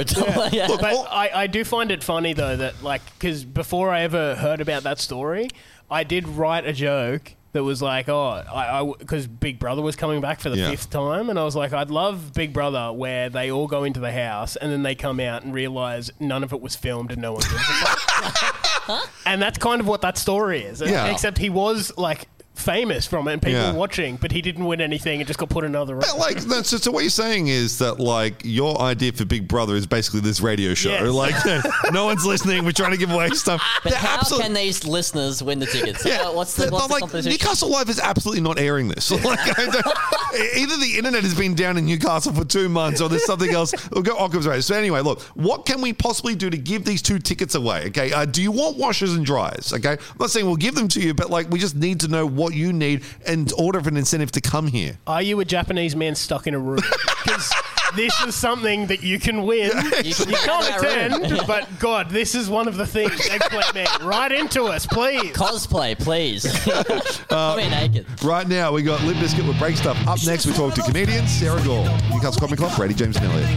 [0.53, 0.67] Yeah.
[0.69, 4.03] Look, But all- I, I do find it funny though that like because before I
[4.03, 5.49] ever heard about that story,
[5.91, 10.21] I did write a joke that was like, oh, I because Big Brother was coming
[10.21, 10.71] back for the Yeah.
[10.71, 14.01] fifth time, and I was like, I'd love Big Brother where they all go into
[14.01, 17.21] the house and then they come out and realize none of it was filmed and
[17.21, 19.11] no one gives a fuck.
[19.27, 20.81] and that's kind of what that story is.
[20.81, 21.07] Yeah.
[21.13, 23.73] Except he was like famous from it and people Yeah.
[23.73, 26.03] watching, but he didn't win anything and just got put in another room.
[26.07, 29.49] But, like that's so, so what you're saying is that like your idea for Big
[29.49, 30.91] Brother is basically this radio show.
[30.91, 31.03] Yes.
[31.13, 32.65] Like no one's listening.
[32.65, 33.63] We're trying to give away stuff.
[33.83, 36.05] But They're how absolute- can these listeners win the tickets?
[36.05, 37.31] Yeah, Uh, what's the, They're what's the like competition?
[37.33, 39.11] Newcastle Live is absolutely not airing this.
[39.23, 43.09] Like, I don't- either the internet has been down in Newcastle for two months, or
[43.09, 43.73] there's something else.
[43.93, 44.63] We'll go Occam's razor.
[44.63, 47.87] So anyway, look, what can we possibly do to give these two tickets away?
[47.89, 49.73] Okay, uh, do you want washers and dryers?
[49.73, 52.09] Okay, I'm not saying we'll give them to you, but like we just need to
[52.09, 54.99] know what you need in order of an incentive to come here.
[55.07, 56.81] Are you a Japanese man stuck in a room?
[57.25, 57.53] Because
[57.95, 59.71] this is something that you can win.
[60.03, 60.81] You You can can't get that
[61.13, 61.23] room.
[61.23, 63.29] attend, but God, this is one of the things.
[63.31, 65.31] Eggplant Man, right into us, please.
[65.33, 66.45] Cosplay, please.
[66.67, 66.83] Uh,
[67.29, 68.07] Come in naked.
[68.25, 69.97] Right now, we got Limp Bizkit with Break Stuff.
[70.09, 73.49] Up next, we talk to comedians Sarah Gaul, Newcastle Comedy Club, Brady James and Elliott.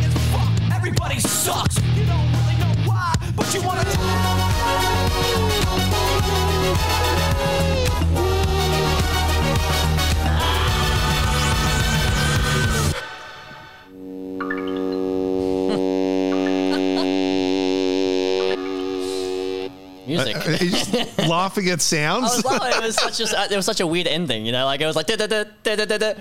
[0.72, 1.78] Everybody sucks.
[1.78, 3.84] You don't really know why, but you wanna.
[20.16, 20.36] Music.
[20.48, 22.36] Are you just laughing at I sounds?
[22.36, 22.84] was laughing.
[22.84, 24.66] It was such a it was such a weird ending, you know.
[24.66, 26.14] Like it was like da da da da da da.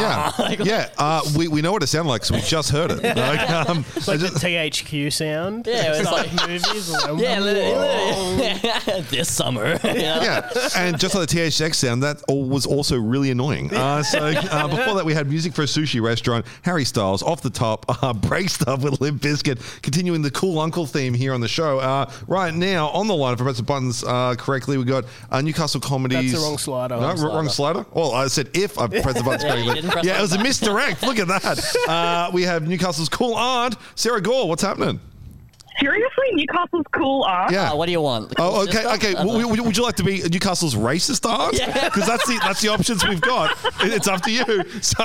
[0.00, 0.32] Da.
[0.48, 0.88] Yeah, yeah.
[0.98, 3.02] Uh, we, we know what it sounded like, so we just heard it.
[3.18, 5.66] Like, um, It's I like just- the THX sound.
[5.66, 6.90] Yeah, it was like- movies.
[6.90, 9.02] like, Yeah, literally, literally.
[9.10, 9.72] this summer.
[9.84, 10.20] you know?
[10.22, 13.74] yeah, and just like the THX sound, that all was also really annoying.
[13.74, 17.42] Uh, so uh, before that, we had music for a sushi restaurant, Harry Styles, off
[17.42, 21.40] the top, uh, break stuff with Limp Bizkit, continuing the cool uncle theme here on
[21.40, 21.78] the show.
[21.78, 25.04] Uh, right now, on the line, if I press the buttons uh, correctly, we got
[25.30, 26.32] uh, Newcastle Comedies.
[26.32, 26.96] That's the wrong slider.
[26.96, 27.86] No, Wrong wrong, wrong slider.
[27.92, 29.87] Well, I said if I press the buttons Yeah, correctly.
[29.88, 31.02] Didn't yeah, it was a misdirect.
[31.02, 31.58] Look at that.
[31.88, 34.48] Uh, we have Newcastle's cool aunt, Sarah Gaul.
[34.48, 35.00] What's happening?
[35.80, 37.52] Seriously, Newcastle's cool aunt.
[37.52, 37.70] Yeah.
[37.72, 38.34] Uh, what do you want?
[38.38, 39.10] Oh, okay, okay.
[39.14, 41.54] I W- Would, would you like to be Newcastle's racist aunt?
[41.56, 41.72] Yeah.
[41.88, 43.52] Because that's the that's the options we've got.
[43.84, 44.44] It- It's up to you.
[44.82, 45.04] So,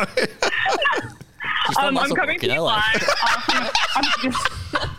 [1.79, 3.09] Um, I'm coming to you you know, like- live.
[3.23, 3.71] after-
[4.81, 4.89] I'm-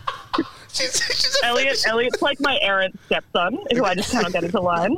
[0.75, 4.61] she's, she's a- Elliot, Elliot's like my errant stepson, who I just cannot get into
[4.61, 4.97] line.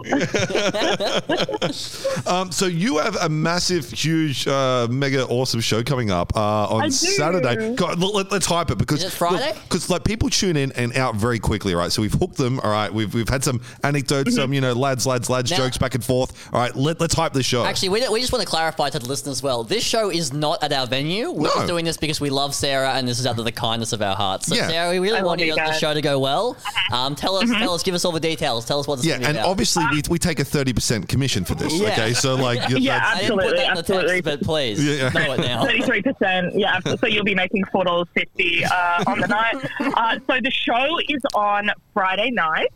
[2.27, 6.91] Um, so you have a massive, huge, uh, mega awesome show coming up uh, on
[6.91, 7.75] Saturday.
[7.75, 9.53] God, look, let, us hype it because Is it Friday?
[9.65, 11.93] Because like people tune in and out very quickly, right?
[11.93, 12.59] So we've hooked them.
[12.61, 14.37] All right, we've we've had some anecdotes, Mm-hmm.
[14.37, 16.49] some you know lads, lads, lads Now- jokes back and forth.
[16.53, 17.65] All right, let, let's hype this show.
[17.65, 19.63] Actually, we, we just want to clarify to the listeners as well.
[19.63, 21.31] This show is not at our venue.
[21.31, 21.55] We're No.
[21.55, 24.03] just doing this because we love Sarah, and this is out of the kindness of
[24.03, 24.47] our hearts.
[24.49, 24.69] So, Yeah.
[24.69, 26.57] Sarah, we really I want you you the show to go well.
[26.93, 28.65] Um, tell us, tell us, give us all the details.
[28.65, 29.47] Tell us what it's yeah, and about.
[29.47, 31.73] obviously we, we take a thirty percent commission for this.
[31.79, 31.89] Yeah.
[31.93, 34.23] Okay, so like you- Yeah, that's- I didn't put absolutely, that in the absolutely.
[34.23, 35.09] text, but please Yeah, yeah.
[35.27, 35.65] know it now.
[35.67, 36.55] Thirty-three percent.
[36.59, 39.57] Yeah, so you'll be making four dollars fifty uh, on the night.
[39.97, 42.69] Uh, so the show is on Friday night.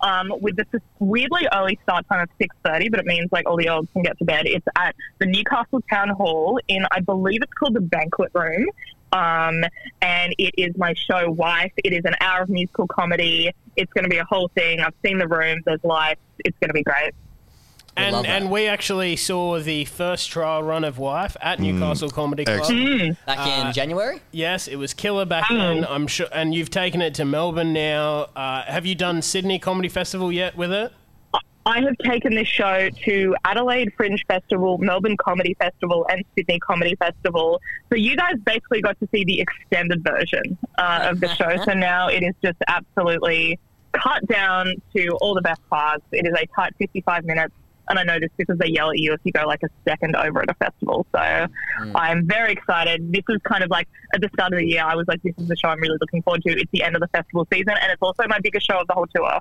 [0.00, 0.66] Um, with this
[1.00, 4.02] weirdly early start time of six thirty, but it means like all the olds can
[4.02, 4.46] get to bed.
[4.46, 8.66] It's at the Newcastle Town Hall in, I believe it's called the Banquet Room.
[9.12, 9.64] Um,
[10.02, 11.72] and it is my show Wife.
[11.78, 13.50] It is an hour of musical comedy.
[13.76, 14.80] It's going to be a whole thing.
[14.80, 15.62] I've seen the room.
[15.64, 16.20] There's lights.
[16.44, 17.12] It's going to be great.
[17.96, 22.60] And and we actually saw the first trial run of Wife at Newcastle Comedy Club.
[22.60, 23.26] excellent.
[23.26, 24.20] Back Uh, in January?
[24.30, 25.84] Yes, it was killer back then.
[25.84, 28.28] I'm sure, and you've taken it to Melbourne now.
[28.36, 30.92] Uh, have you done Sydney Comedy Festival yet with it?
[31.66, 36.94] I have taken this show to Adelaide Fringe Festival, Melbourne Comedy Festival, and Sydney Comedy
[36.96, 37.60] Festival.
[37.90, 41.56] So you guys basically got to see the extended version uh, of the show.
[41.64, 43.58] So now it is just absolutely
[43.92, 46.04] cut down to all the best parts.
[46.12, 47.54] It is a tight 55 minutes.
[47.90, 50.14] And I know this because they yell at you if you go like a second
[50.14, 51.06] over at a festival.
[51.10, 51.46] So
[51.94, 53.10] I'm very excited.
[53.12, 55.32] This is kind of like at the start of the year, I was like, this
[55.38, 56.50] is the show I'm really looking forward to.
[56.50, 58.92] It's the end of the festival season, and it's also my biggest show of the
[58.92, 59.40] whole tour.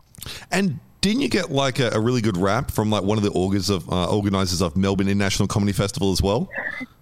[0.49, 3.31] And didn't you get like a, a really good rap from like one of the
[3.69, 6.49] of uh, organizers of Melbourne International Comedy Festival as well?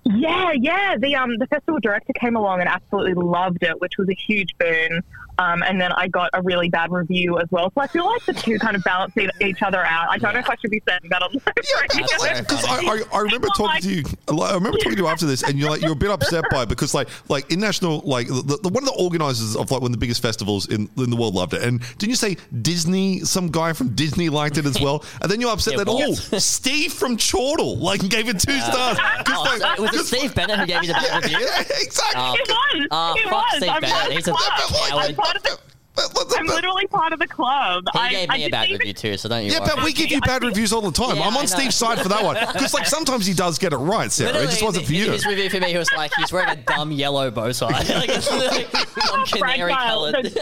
[0.04, 0.96] Yeah, yeah.
[0.98, 4.50] The um the festival director came along and absolutely loved it, which was a huge
[4.60, 5.02] boon.
[5.38, 7.72] Um, and then I got a really bad review as well.
[7.76, 10.08] So I feel like the two kind of balance each other out.
[10.10, 12.08] I don't know if I should be saying that on the radio.
[12.22, 12.76] very Because I.
[12.86, 14.04] I, I remember But, talking like- to you.
[14.42, 16.64] I remember talking to you after this, and you're like you're a bit upset by
[16.64, 19.90] it because like like international like the, the, one of the organizers of like one
[19.90, 23.20] of the biggest festivals in in the world loved it, and didn't you say Disney?
[23.22, 26.30] Some guy from Disney liked it as well, and then you're upset Yeah, that what?
[26.34, 28.98] oh Steve from Chortle like gave it two stars.
[29.28, 31.40] Oh, like- so was it Steve Bennett who gave you the bad review?
[31.40, 32.22] Yeah, exactly.
[32.22, 32.88] Oh, It was.
[32.92, 33.58] Ah, it fuck was.
[33.58, 34.12] Steve I'm Bennett.
[34.14, 35.16] He's a coward.
[35.26, 35.60] I'm part of the.
[35.96, 37.86] But- but- I'm literally part of the club.
[37.94, 39.72] He I, gave I me a bad even- review too, so don't you Yeah, worry.
[39.76, 41.16] but we give you bad reviews all the time.
[41.16, 41.48] Yeah, I'm on.
[41.48, 44.38] Steve's side for that one because, like, sometimes he does get it right, Sarah.
[44.44, 45.06] It just wasn't for in- you.
[45.06, 47.70] in His review for me, he was like, he's wearing a dumb yellow bow tie.
[47.72, 50.34] like, it's like canary coloured.
[50.34, 50.42] So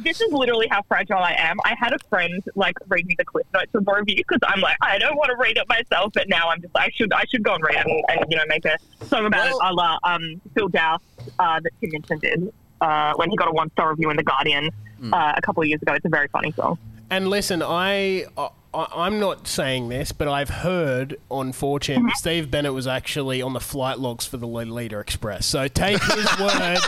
[0.00, 1.56] this is literally how fragile I am.
[1.64, 4.60] I had a friend like read me the clip notes of the review because I'm
[4.60, 7.24] like, I don't want to read it myself, but now I'm just I should I
[7.28, 8.76] should go and read it and, and you know make a
[9.06, 9.70] song about Well- it.
[9.70, 11.00] A la um, Phil Dowse
[11.38, 14.22] uh, that Tim Minchin did uh, when he got a one star review in the
[14.22, 14.70] Guardian
[15.12, 15.92] uh, a couple of years ago.
[15.94, 16.78] It's a very funny song.
[17.10, 18.26] And listen, I,
[18.74, 22.08] I I'm not saying this, but I've heard on 4chan that mm-hmm.
[22.16, 25.46] Steve Bennett was actually on the flight logs for the Lolita Express.
[25.46, 26.78] So take his word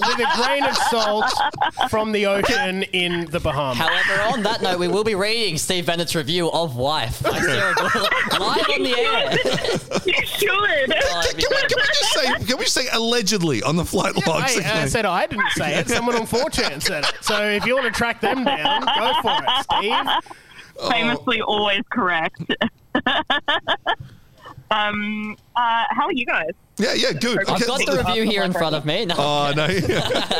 [0.00, 1.30] with a grain of salt
[1.88, 3.78] from the ocean in the Bahamas.
[3.78, 7.74] However, on that note, we will be reading Steve Bennett's review of Wife by Sarah
[7.74, 8.08] Gaul
[8.40, 9.32] live on the air.
[10.04, 10.94] you should.
[10.94, 12.44] Oh, Can we, can we just say?
[12.44, 14.54] Can we say allegedly on the flight logs?
[14.54, 15.88] Hey, I said I didn't say it.
[15.88, 17.12] Someone on 4chan said it.
[17.20, 20.06] So if you want to track them down, go for it, Steve.
[20.90, 22.40] Famously always correct.
[24.70, 26.52] um, uh, how are you guys?
[26.78, 27.38] Yeah, yeah, good.
[27.48, 29.04] I've Okay, got the review here in front of me.
[29.04, 29.66] No, Oh no!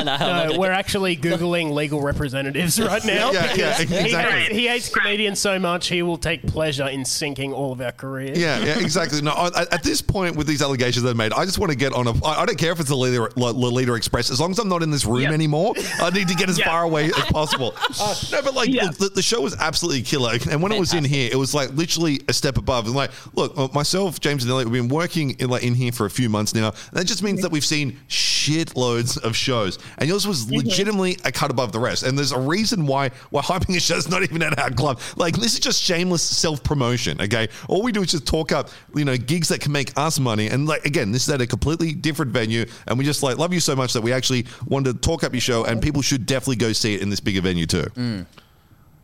[0.04, 3.30] no, No, we're actually googling legal representatives right now.
[3.32, 3.96] Yeah, yeah, exactly.
[3.96, 7.80] He hates, he hates comedians so much he will take pleasure in sinking all of
[7.80, 8.38] our careers.
[8.38, 9.20] Yeah, yeah, exactly.
[9.22, 11.92] No, I- at this point with these allegations they've made, I just want to get
[11.92, 12.24] on a.
[12.24, 14.82] I I don't care if it's the Lolita, Lolita Express, as long as I'm not
[14.82, 15.32] in this room Yeah.
[15.32, 15.74] anymore.
[16.00, 16.66] I need to get as Yeah.
[16.66, 17.74] far away as possible.
[18.00, 18.86] Uh, no, but like Yeah.
[18.86, 21.54] look, the, the show was absolutely killer, and when it was in here, it was
[21.54, 22.86] like literally a step above.
[22.86, 26.06] And like, look, myself, James, and Elliot, we've been working in like in here for
[26.06, 26.68] a few months now.
[26.70, 30.56] And that just means that we've seen shitloads of shows, and yours was Mm-hmm.
[30.56, 32.02] legitimately a cut above the rest.
[32.02, 34.98] And there's a reason why we're hyping a show show's not even at our club.
[35.16, 37.20] Like this is just shameless self promotion.
[37.20, 40.18] Okay, all we do is just talk up, you know, gigs that can make us
[40.18, 40.48] money.
[40.48, 43.52] And like again, this is at a completely different venue, and we just like love
[43.52, 46.24] you so much that we actually wanted to talk up your show, and people should
[46.26, 47.82] definitely go see it in this bigger venue too.
[47.94, 48.26] Mm.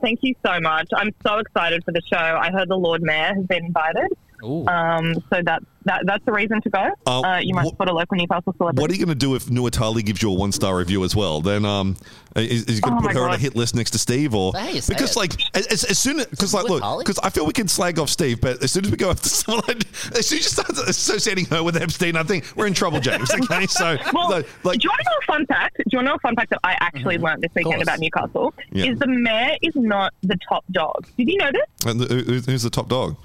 [0.00, 0.88] Thank you so much.
[0.96, 2.16] I'm so excited for the show.
[2.16, 4.08] I heard the Lord Mayor has been invited.
[4.44, 4.66] Ooh.
[4.66, 6.90] Um, so that, that that's the reason to go.
[7.06, 8.80] Uh, Uh, you might what- support a local Newcastle celebrity.
[8.82, 11.16] What are you going to do if Nuatali gives you a one star review as
[11.16, 11.40] well?
[11.40, 11.96] Then um,
[12.36, 13.98] is, is he going Oh to put my her on a hit list next to
[13.98, 15.18] Steve or Say it, say because it.
[15.18, 18.10] like as, as as soon because like look because I feel we can slag off
[18.10, 19.86] Steve, but as soon as we go after someone, like,
[20.16, 23.30] as soon as you start associating her with Epstein, I think we're in trouble, James.
[23.50, 25.76] Okay, so Well, like, like do you want to know a fun fact?
[25.78, 27.98] Do you want to know a fun fact that I actually learned this weekend about
[27.98, 28.52] Newcastle?
[28.72, 28.86] Yeah.
[28.92, 31.06] Is the mayor is not the top dog.
[31.16, 31.86] Did you know this?
[31.86, 33.16] and the, who- who's the top dog?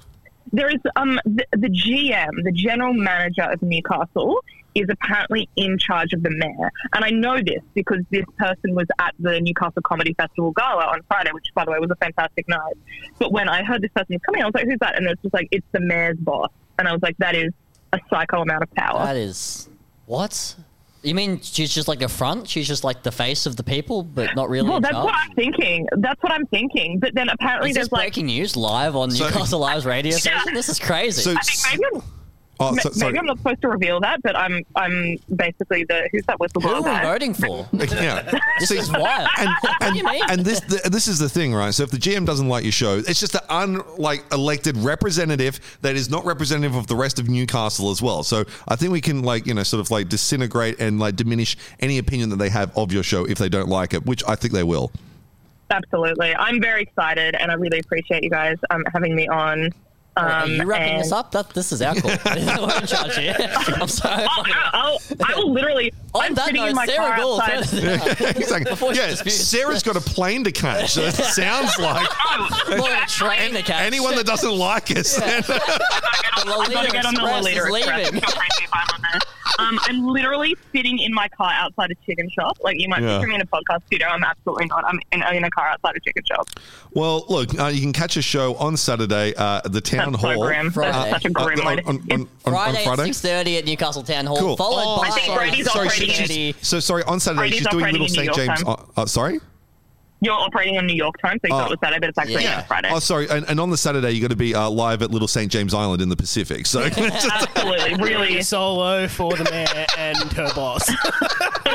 [0.54, 4.38] There is um the, the GM, the general manager of Newcastle,
[4.76, 8.86] is apparently in charge of the mayor, and I know this because this person was
[9.00, 12.48] at the Newcastle Comedy Festival gala on Friday, which by the way was a fantastic
[12.48, 12.74] night.
[13.18, 15.20] But when I heard this person was coming, I was like, "Who's that?" And it's
[15.22, 17.52] just like, "It's the mayor's boss," and I was like, "That is
[17.92, 19.68] a psycho amount of power." That is
[20.06, 20.54] what?
[21.04, 22.48] You mean she's just like a front?
[22.48, 25.04] She's just like the face of the people, but not really well, that's charge?
[25.04, 25.86] what I'm thinking.
[25.98, 26.98] That's what I'm thinking.
[26.98, 30.12] But then apparently Is this there's like breaking news live on So- Newcastle Live's radio
[30.16, 30.54] station?
[30.54, 31.22] This is crazy.
[31.22, 31.34] So,
[32.60, 33.12] I think maybe I'm, oh, so, sorry.
[33.12, 36.46] maybe I'm not supposed to reveal that, but I'm I'm basically the who's that Who
[36.46, 37.02] whistleblower are we guy?
[37.02, 37.68] voting for?
[37.72, 38.30] yeah.
[38.60, 39.28] This See, is wild.
[39.38, 40.22] and what do and, you mean?
[40.28, 41.72] and this the, this is the thing, right?
[41.72, 45.96] So if the GM doesn't like your show, it's just an unlike elected representative that
[45.96, 48.22] is not representative of the rest of Newcastle as well.
[48.22, 51.56] So I think we can like you know sort of like disintegrate and like diminish
[51.80, 54.34] any opinion that they have of your show if they don't like it, which I
[54.36, 54.92] think they will.
[55.70, 56.34] Absolutely.
[56.36, 59.70] I'm very excited and I really appreciate you guys um, having me on.
[60.16, 61.32] Are you Um, wrapping and- this up?
[61.32, 62.10] That this is our call.
[62.26, 63.34] We're in charge here.
[63.40, 64.26] I'm sorry.
[64.72, 65.92] I'll, I will literally.
[66.14, 67.40] On I'm that sitting note, in my Sarah car Gould.
[67.40, 68.20] outside.
[68.36, 68.94] exactly.
[68.96, 69.14] Yeah.
[69.14, 70.92] Sarah's got a plane to catch.
[70.92, 72.06] So it sounds like
[72.78, 73.82] More a train to catch.
[73.82, 75.18] anyone that doesn't like us.
[75.18, 78.12] I've got to get on the Express Lolita is Express.
[78.12, 78.22] leaving.
[79.46, 79.98] It's got crazy vibe on there.
[79.98, 82.58] Um, I'm literally sitting in my car outside a chicken shop.
[82.62, 83.18] Like you might Yeah.
[83.18, 84.08] picture me in a podcast studio.
[84.08, 84.84] I'm absolutely not.
[84.84, 86.48] I'm in, in a car outside a chicken shop.
[86.92, 90.22] well, look, uh, you can catch a show on Saturday uh, at the town That's
[90.24, 90.34] hall.
[90.34, 90.70] so grim.
[90.70, 90.92] Friday.
[90.92, 93.02] That's such a grim Uh, on, on, on, on, on Friday, Friday?
[93.02, 94.56] at six thirty at Newcastle Town Hall, Cool.
[94.56, 97.02] followed Oh, by I think Brady's sorry, she- she's- so sorry.
[97.04, 98.62] On Saturday, Brady's she's doing operating Little St James.
[98.66, 99.40] Uh, uh, sorry.
[100.24, 101.58] You're operating on New York time, so you Oh.
[101.58, 102.58] thought it was Saturday, but it's actually Yeah.
[102.58, 102.88] on Friday.
[102.92, 103.28] Oh, sorry.
[103.28, 105.74] And, and on the Saturday, you got to be uh, live at Little St James
[105.74, 106.66] Island in the Pacific.
[106.66, 108.42] So just- Absolutely, really.
[108.42, 110.84] Solo for the mayor and her boss.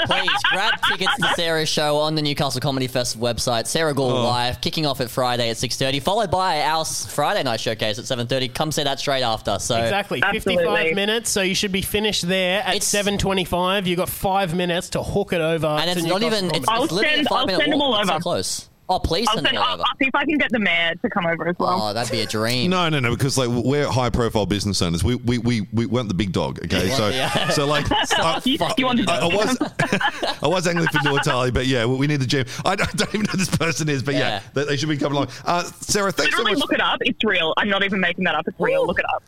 [0.06, 3.68] Please grab tickets to Sarah's show on the Newcastle Comedy Festival website.
[3.68, 4.24] Sarah Gaul Oh.
[4.24, 8.06] live, kicking off at Friday at six thirty, followed by our Friday night showcase at
[8.06, 8.48] seven thirty.
[8.48, 9.60] Come see that straight after.
[9.60, 13.86] So Exactly, 55 minutes, so you should be finished there at 7.25.
[13.86, 16.56] You've got five minutes to hook it over and it's to not Newcastle even.
[16.56, 16.94] It's, Comedy.
[16.94, 18.44] I'll send- five I'll send them all It's so over.
[18.44, 18.70] close.
[18.92, 19.84] Oh, please I'll, send send, them I'll, over.
[19.86, 21.80] I'll see if I can get the mayor to come over as well.
[21.80, 22.72] Oh, that'd be a dream.
[22.72, 23.12] no, no, no.
[23.12, 25.04] Because like we're high profile business owners.
[25.04, 26.58] We we, we, we weren't the big dog.
[26.66, 27.50] Okay, so Yeah.
[27.50, 29.58] so like I, you, you want to I, I was
[30.42, 32.48] I was angling for Nuatali, but yeah, we, we need the gym.
[32.66, 34.42] I don't, don't even know who this person is, but yeah, Yeah.
[34.56, 35.28] they, they should be coming along.
[35.46, 36.60] Uh, Sarah, thanks so Literally much.
[36.62, 36.98] look it up.
[37.02, 37.54] It's real.
[37.58, 38.48] I'm not even making that up.
[38.48, 38.88] It's real.
[38.88, 39.22] Look it up.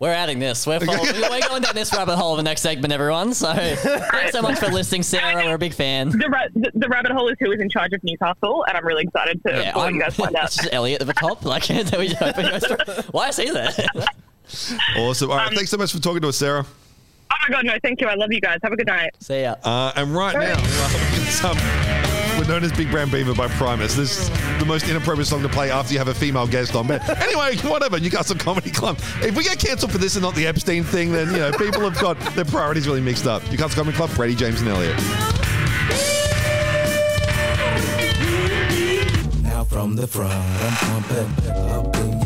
[0.00, 0.64] We're adding this.
[0.66, 3.34] We're, following, we're going down this rabbit hole in the next segment, everyone.
[3.34, 5.34] So thanks so much for listening, Sarah.
[5.44, 6.10] We're a big fan.
[6.10, 8.86] The, ra- the, the rabbit hole is who is in charge of Newcastle, and I'm
[8.86, 10.44] really excited to Yeah, let I'm you guys find out.
[10.44, 11.44] it's just Elliot at the top.
[11.44, 13.02] Like, that we open goes through.
[13.10, 13.70] Why is he there?
[14.96, 15.30] Awesome.
[15.30, 16.64] All right, Um, thanks so much for talking to us, Sarah.
[17.30, 18.06] Oh my god, no, thank you.
[18.06, 18.58] I love you guys.
[18.62, 19.10] Have a good night.
[19.20, 19.56] See ya.
[19.64, 21.56] Uh, and right now, it's, um,
[22.38, 23.96] Wynona's Big Brown Beaver by Primus.
[23.96, 26.86] This is the most inappropriate song to play after you have a female guest on.
[26.86, 27.98] But anyway, whatever.
[27.98, 28.98] Newcastle Comedy Club.
[29.20, 31.80] If we get cancelled for this and not the Epstein thing, then you know people
[31.88, 33.42] have got their priorities really mixed up.
[33.50, 34.96] Newcastle Comedy Club, Brady, James, and Elliot.
[39.42, 42.17] Now from the front, I'm pumping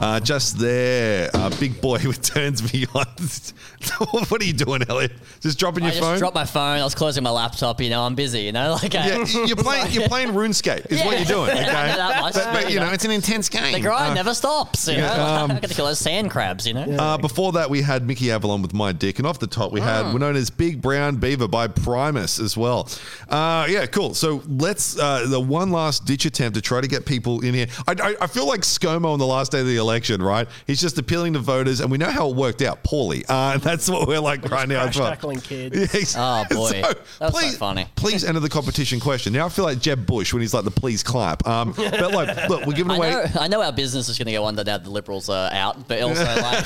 [0.00, 3.04] Uh, just there, uh, big boy with turns me on.
[4.28, 5.12] what are you doing, Elliot?
[5.40, 6.18] Just dropping I your just phone?
[6.18, 6.78] dropped my phone.
[6.78, 7.80] I was closing my laptop.
[7.80, 8.40] You know, I'm busy.
[8.40, 9.92] You know, like yeah, I, you're playing.
[9.92, 10.90] You're playing RuneScape.
[10.90, 11.50] Is what you're doing.
[11.50, 12.34] Okay, much.
[12.34, 13.72] but, but, you know it's an intense game.
[13.72, 14.88] the grind Uh, never stops.
[14.88, 16.66] You yeah, know, um, I got to kill those sand crabs.
[16.66, 16.84] You know.
[16.84, 19.80] Uh, before that, we had Mickey Avalon with My Dick, and off the top, we
[19.80, 22.88] had Wynona's Big Brown Beaver by Primus as well.
[23.28, 24.14] Uh, yeah, cool.
[24.14, 27.66] So let's uh, the one last ditch attempt to try to get people in here.
[27.86, 29.89] I, I, I feel like ScoMo on the last day of the election,
[30.22, 30.46] right?
[30.66, 33.24] He's just appealing to voters, and we know how it worked out poorly.
[33.28, 34.80] Uh, that's what we're like right now.
[34.80, 35.10] as Crash well.
[35.10, 35.76] tackling kids.
[35.94, 36.82] Yeah, ex- Oh, boy.
[37.18, 37.86] that's was so funny.
[37.96, 39.32] Please enter the competition question.
[39.32, 41.46] Now I feel like Jeb Bush when he's like the please clap.
[41.46, 43.10] Um, but like, look, we're giving I away.
[43.10, 45.86] know, I know our business is going to go under now the Liberals are out,
[45.88, 46.64] but also, like,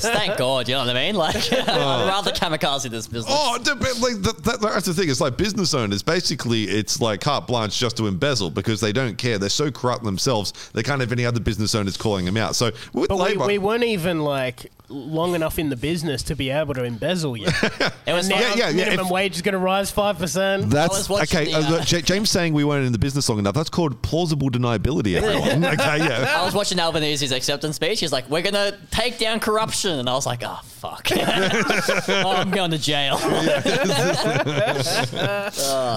[0.00, 1.14] thank God, you know what I mean?
[1.16, 3.32] Like, I'd rather kamikaze this business.
[3.34, 5.08] Oh, d- but, like that, that, that's the thing.
[5.10, 6.02] It's like business owners.
[6.02, 9.38] Basically, it's like carte blanche just to embezzle because they don't care.
[9.38, 10.52] They're so corrupt themselves.
[10.72, 12.56] They can't have any other business owners calling them out.
[12.56, 16.36] So with But we, Labor, we weren't even like long enough in the business to
[16.36, 17.54] be able to embezzle yet.
[18.06, 20.18] it was now like, Yeah, yeah, yeah, minimum if- wage is going to rise five
[20.18, 20.68] percent.
[20.70, 21.46] That's okay.
[21.46, 23.54] the, uh, uh, James saying we weren't in the business long enough.
[23.54, 25.16] That's called plausible deniability.
[25.22, 25.64] Everyone.
[25.74, 26.34] okay, yeah.
[26.38, 28.00] I was watching Albanese's acceptance speech.
[28.00, 32.50] He's like, "We're gonna take down corruption," and I was like, "Oh fuck, oh, I'm
[32.50, 33.16] going to jail."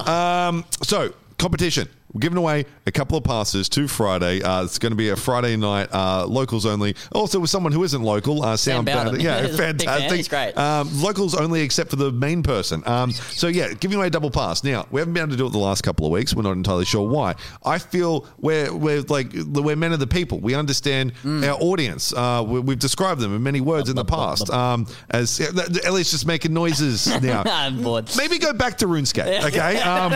[0.08, 1.88] Um, so competition.
[2.16, 4.42] We're giving away a couple of passes to Friday.
[4.42, 6.96] Uh, it's going to be a Friday night, uh, locals only.
[7.12, 9.20] Also with someone who isn't local, uh, Sam Sound Bowden.
[9.20, 9.78] Yeah, He's a big fan.
[9.78, 10.16] fantastic.
[10.16, 10.56] He's great.
[10.56, 12.82] Um, locals only, except for the main person.
[12.86, 14.64] Um, so yeah, giving away a double pass.
[14.64, 16.34] Now we haven't been able to do it the last couple of weeks.
[16.34, 17.34] We're not entirely sure why.
[17.66, 20.40] I feel we're we're like we're men of the people.
[20.40, 21.46] We understand Mm.
[21.46, 22.14] our audience.
[22.14, 24.48] Uh, we, we've described them in many words in the past.
[24.48, 25.38] Um, as
[25.84, 27.42] Ellie's just making noises now.
[27.44, 28.10] I'm bored.
[28.16, 29.66] Maybe go back to RuneScape, okay?
[29.86, 30.12] Um,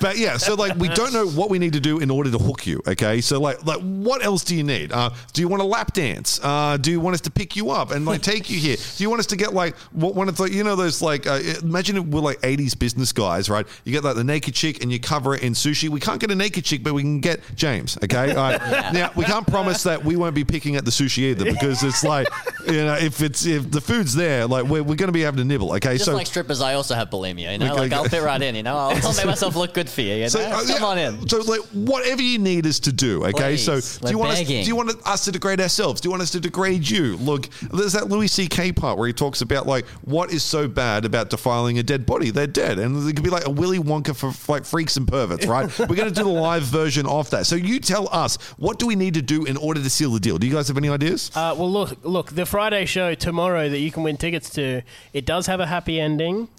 [0.00, 2.38] but yeah, so like we don't know what we need to do in order to
[2.38, 3.20] hook you, okay?
[3.20, 4.92] So like, like what else do you need?
[4.92, 6.40] Uh, do you want a lap dance?
[6.42, 8.76] Uh, do you want us to pick you up and like take you here?
[8.96, 11.26] Do you want us to get like what one of the you know those like
[11.26, 13.66] uh, imagine if we're like '80s business guys, right?
[13.84, 15.88] You get like the naked chick and you cover it in sushi.
[15.88, 18.30] We can't get a naked chick, but we can get James, okay?
[18.34, 18.60] All right.
[18.94, 22.04] Now we can't promise that we won't be picking at the sushi either because it's
[22.04, 22.28] like
[22.66, 25.38] you know if it's if the food's there, like we're, we're going to be having
[25.38, 25.94] to nibble, okay?
[25.94, 27.52] Just so like strippers, I also have bulimia.
[27.52, 28.54] You know, Okay, like I'll fit right in.
[28.54, 30.14] You know, I'll, I'll make myself look good for you.
[30.14, 31.26] You know, So, uh, come yeah, on in.
[31.42, 33.24] So like whatever you need us to do.
[33.24, 34.46] Okay, Please, so do you want us?
[34.46, 36.00] Do you want us to degrade ourselves?
[36.00, 37.16] Do you want us to degrade you?
[37.16, 38.72] Look, there's that Louis C.K.
[38.72, 42.30] part where he talks about like what is so bad about defiling a dead body?
[42.30, 45.46] They're dead, and it could be like a Willy Wonka for like freaks and perverts,
[45.46, 45.66] right?
[45.78, 47.46] We're going to do the live version of that.
[47.46, 50.20] So you tell us what do we need to do in order to seal the
[50.20, 50.38] deal?
[50.38, 51.30] Do you guys have any ideas?
[51.34, 54.82] Uh, well, look, look, the Friday show tomorrow that you can win tickets to,
[55.12, 56.48] it does have a happy ending.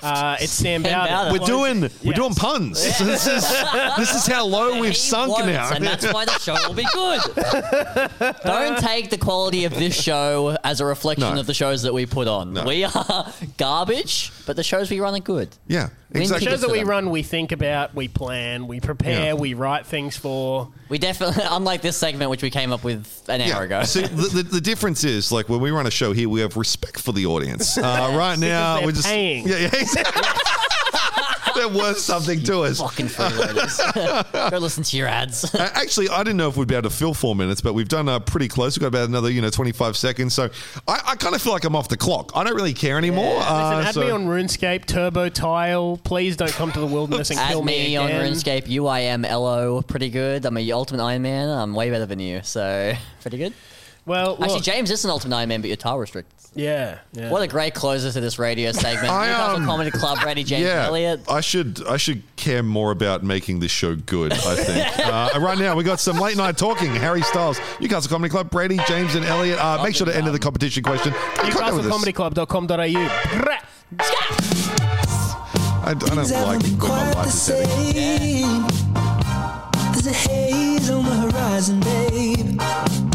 [0.00, 1.10] Uh, it's Sam Sam Bowder.
[1.10, 1.32] Bowder.
[1.32, 2.82] We're doing we're doing puns.
[2.98, 3.42] this is
[3.96, 5.72] this is how low we've He sunk won't, now.
[5.72, 7.20] and that's why the show will be good.
[8.44, 11.40] Don't take the quality of this show as a reflection No.
[11.40, 12.52] of the shows that we put on.
[12.52, 12.64] No.
[12.64, 15.48] We are garbage, but the shows we run are good.
[15.66, 16.46] yeah, Win exactly.
[16.48, 19.34] Shows that we run, we think about, we plan, we prepare, Yeah.
[19.34, 20.68] we write things for.
[20.88, 23.82] We definitely, unlike this segment, which we came up with an hour ago.
[23.84, 26.56] See, the, the, the difference is like when we run a show here, we have
[26.56, 27.76] respect for the audience.
[27.88, 29.46] Uh, right now, they're we're just paying.
[29.48, 29.70] Yeah, yeah.
[29.72, 30.22] exactly.
[31.58, 32.80] They're worth something to us.
[32.80, 34.50] Fucking freeloaders.
[34.50, 35.54] Go listen to your ads.
[35.54, 37.88] Uh, Actually, I didn't know if we'd be able to fill four minutes, but we've
[37.88, 38.76] done uh, pretty close.
[38.78, 40.34] We've got about another, you know, 25 seconds.
[40.34, 40.48] So
[40.86, 42.32] I, I kind of feel like I'm off the clock.
[42.34, 43.36] I don't really care anymore.
[43.42, 45.98] Uh, Listen, add so- me on RuneScape, Turbo Tile.
[46.04, 48.32] Please don't come to the wilderness and kill Add me on again.
[48.32, 48.66] RuneScape.
[48.66, 49.86] UIMLO.
[49.86, 50.44] Pretty good.
[50.46, 51.48] I'm a Ultimate Iron Man.
[51.48, 52.40] I'm way better than you.
[52.44, 53.52] So, pretty good.
[54.08, 56.34] Well, Actually, James is an Ultimate Iron Man, but you're tile restricted.
[56.54, 57.30] yeah, yeah.
[57.30, 59.12] What a great closer to this radio segment.
[59.12, 61.30] I, Newcastle um, Comedy Club, Brady James yeah, Elliott.
[61.30, 64.32] I should I should care more about making this show good.
[64.32, 64.98] I think.
[65.06, 66.94] uh, right now we got some late night talking.
[66.94, 69.62] Harry Styles, Newcastle Comedy Club, Brady, James, and Elliot.
[69.62, 71.12] Uh, make sure to enter the competition question.
[71.14, 71.94] I can't go with this.
[71.94, 73.08] NewcastleComedyClub.com.au.
[73.42, 73.58] Brah.
[75.84, 78.66] I, I don't like when my life is heading.
[79.92, 83.07] There's a haze on the horizon, babe.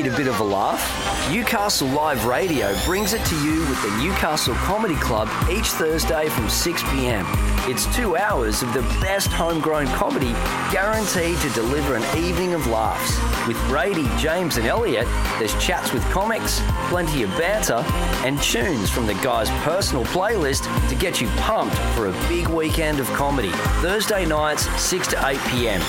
[0.00, 1.09] Need a bit of a laugh?
[1.30, 6.48] Newcastle Live Radio brings it to you with the Newcastle Comedy Club each Thursday from
[6.48, 7.24] 6 pm.
[7.70, 10.32] It's two hours of the best homegrown comedy
[10.72, 13.16] guaranteed to deliver an evening of laughs.
[13.46, 15.06] With Brady, James, and Elliot,
[15.38, 17.84] there's chats with comics, plenty of banter,
[18.26, 22.98] and tunes from the guys' personal playlist to get you pumped for a big weekend
[22.98, 23.52] of comedy.
[23.82, 25.80] Thursday nights, 6 to 8 pm.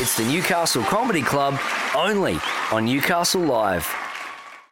[0.00, 1.56] It's the Newcastle Comedy Club
[1.94, 2.40] only
[2.72, 3.88] on Newcastle Live.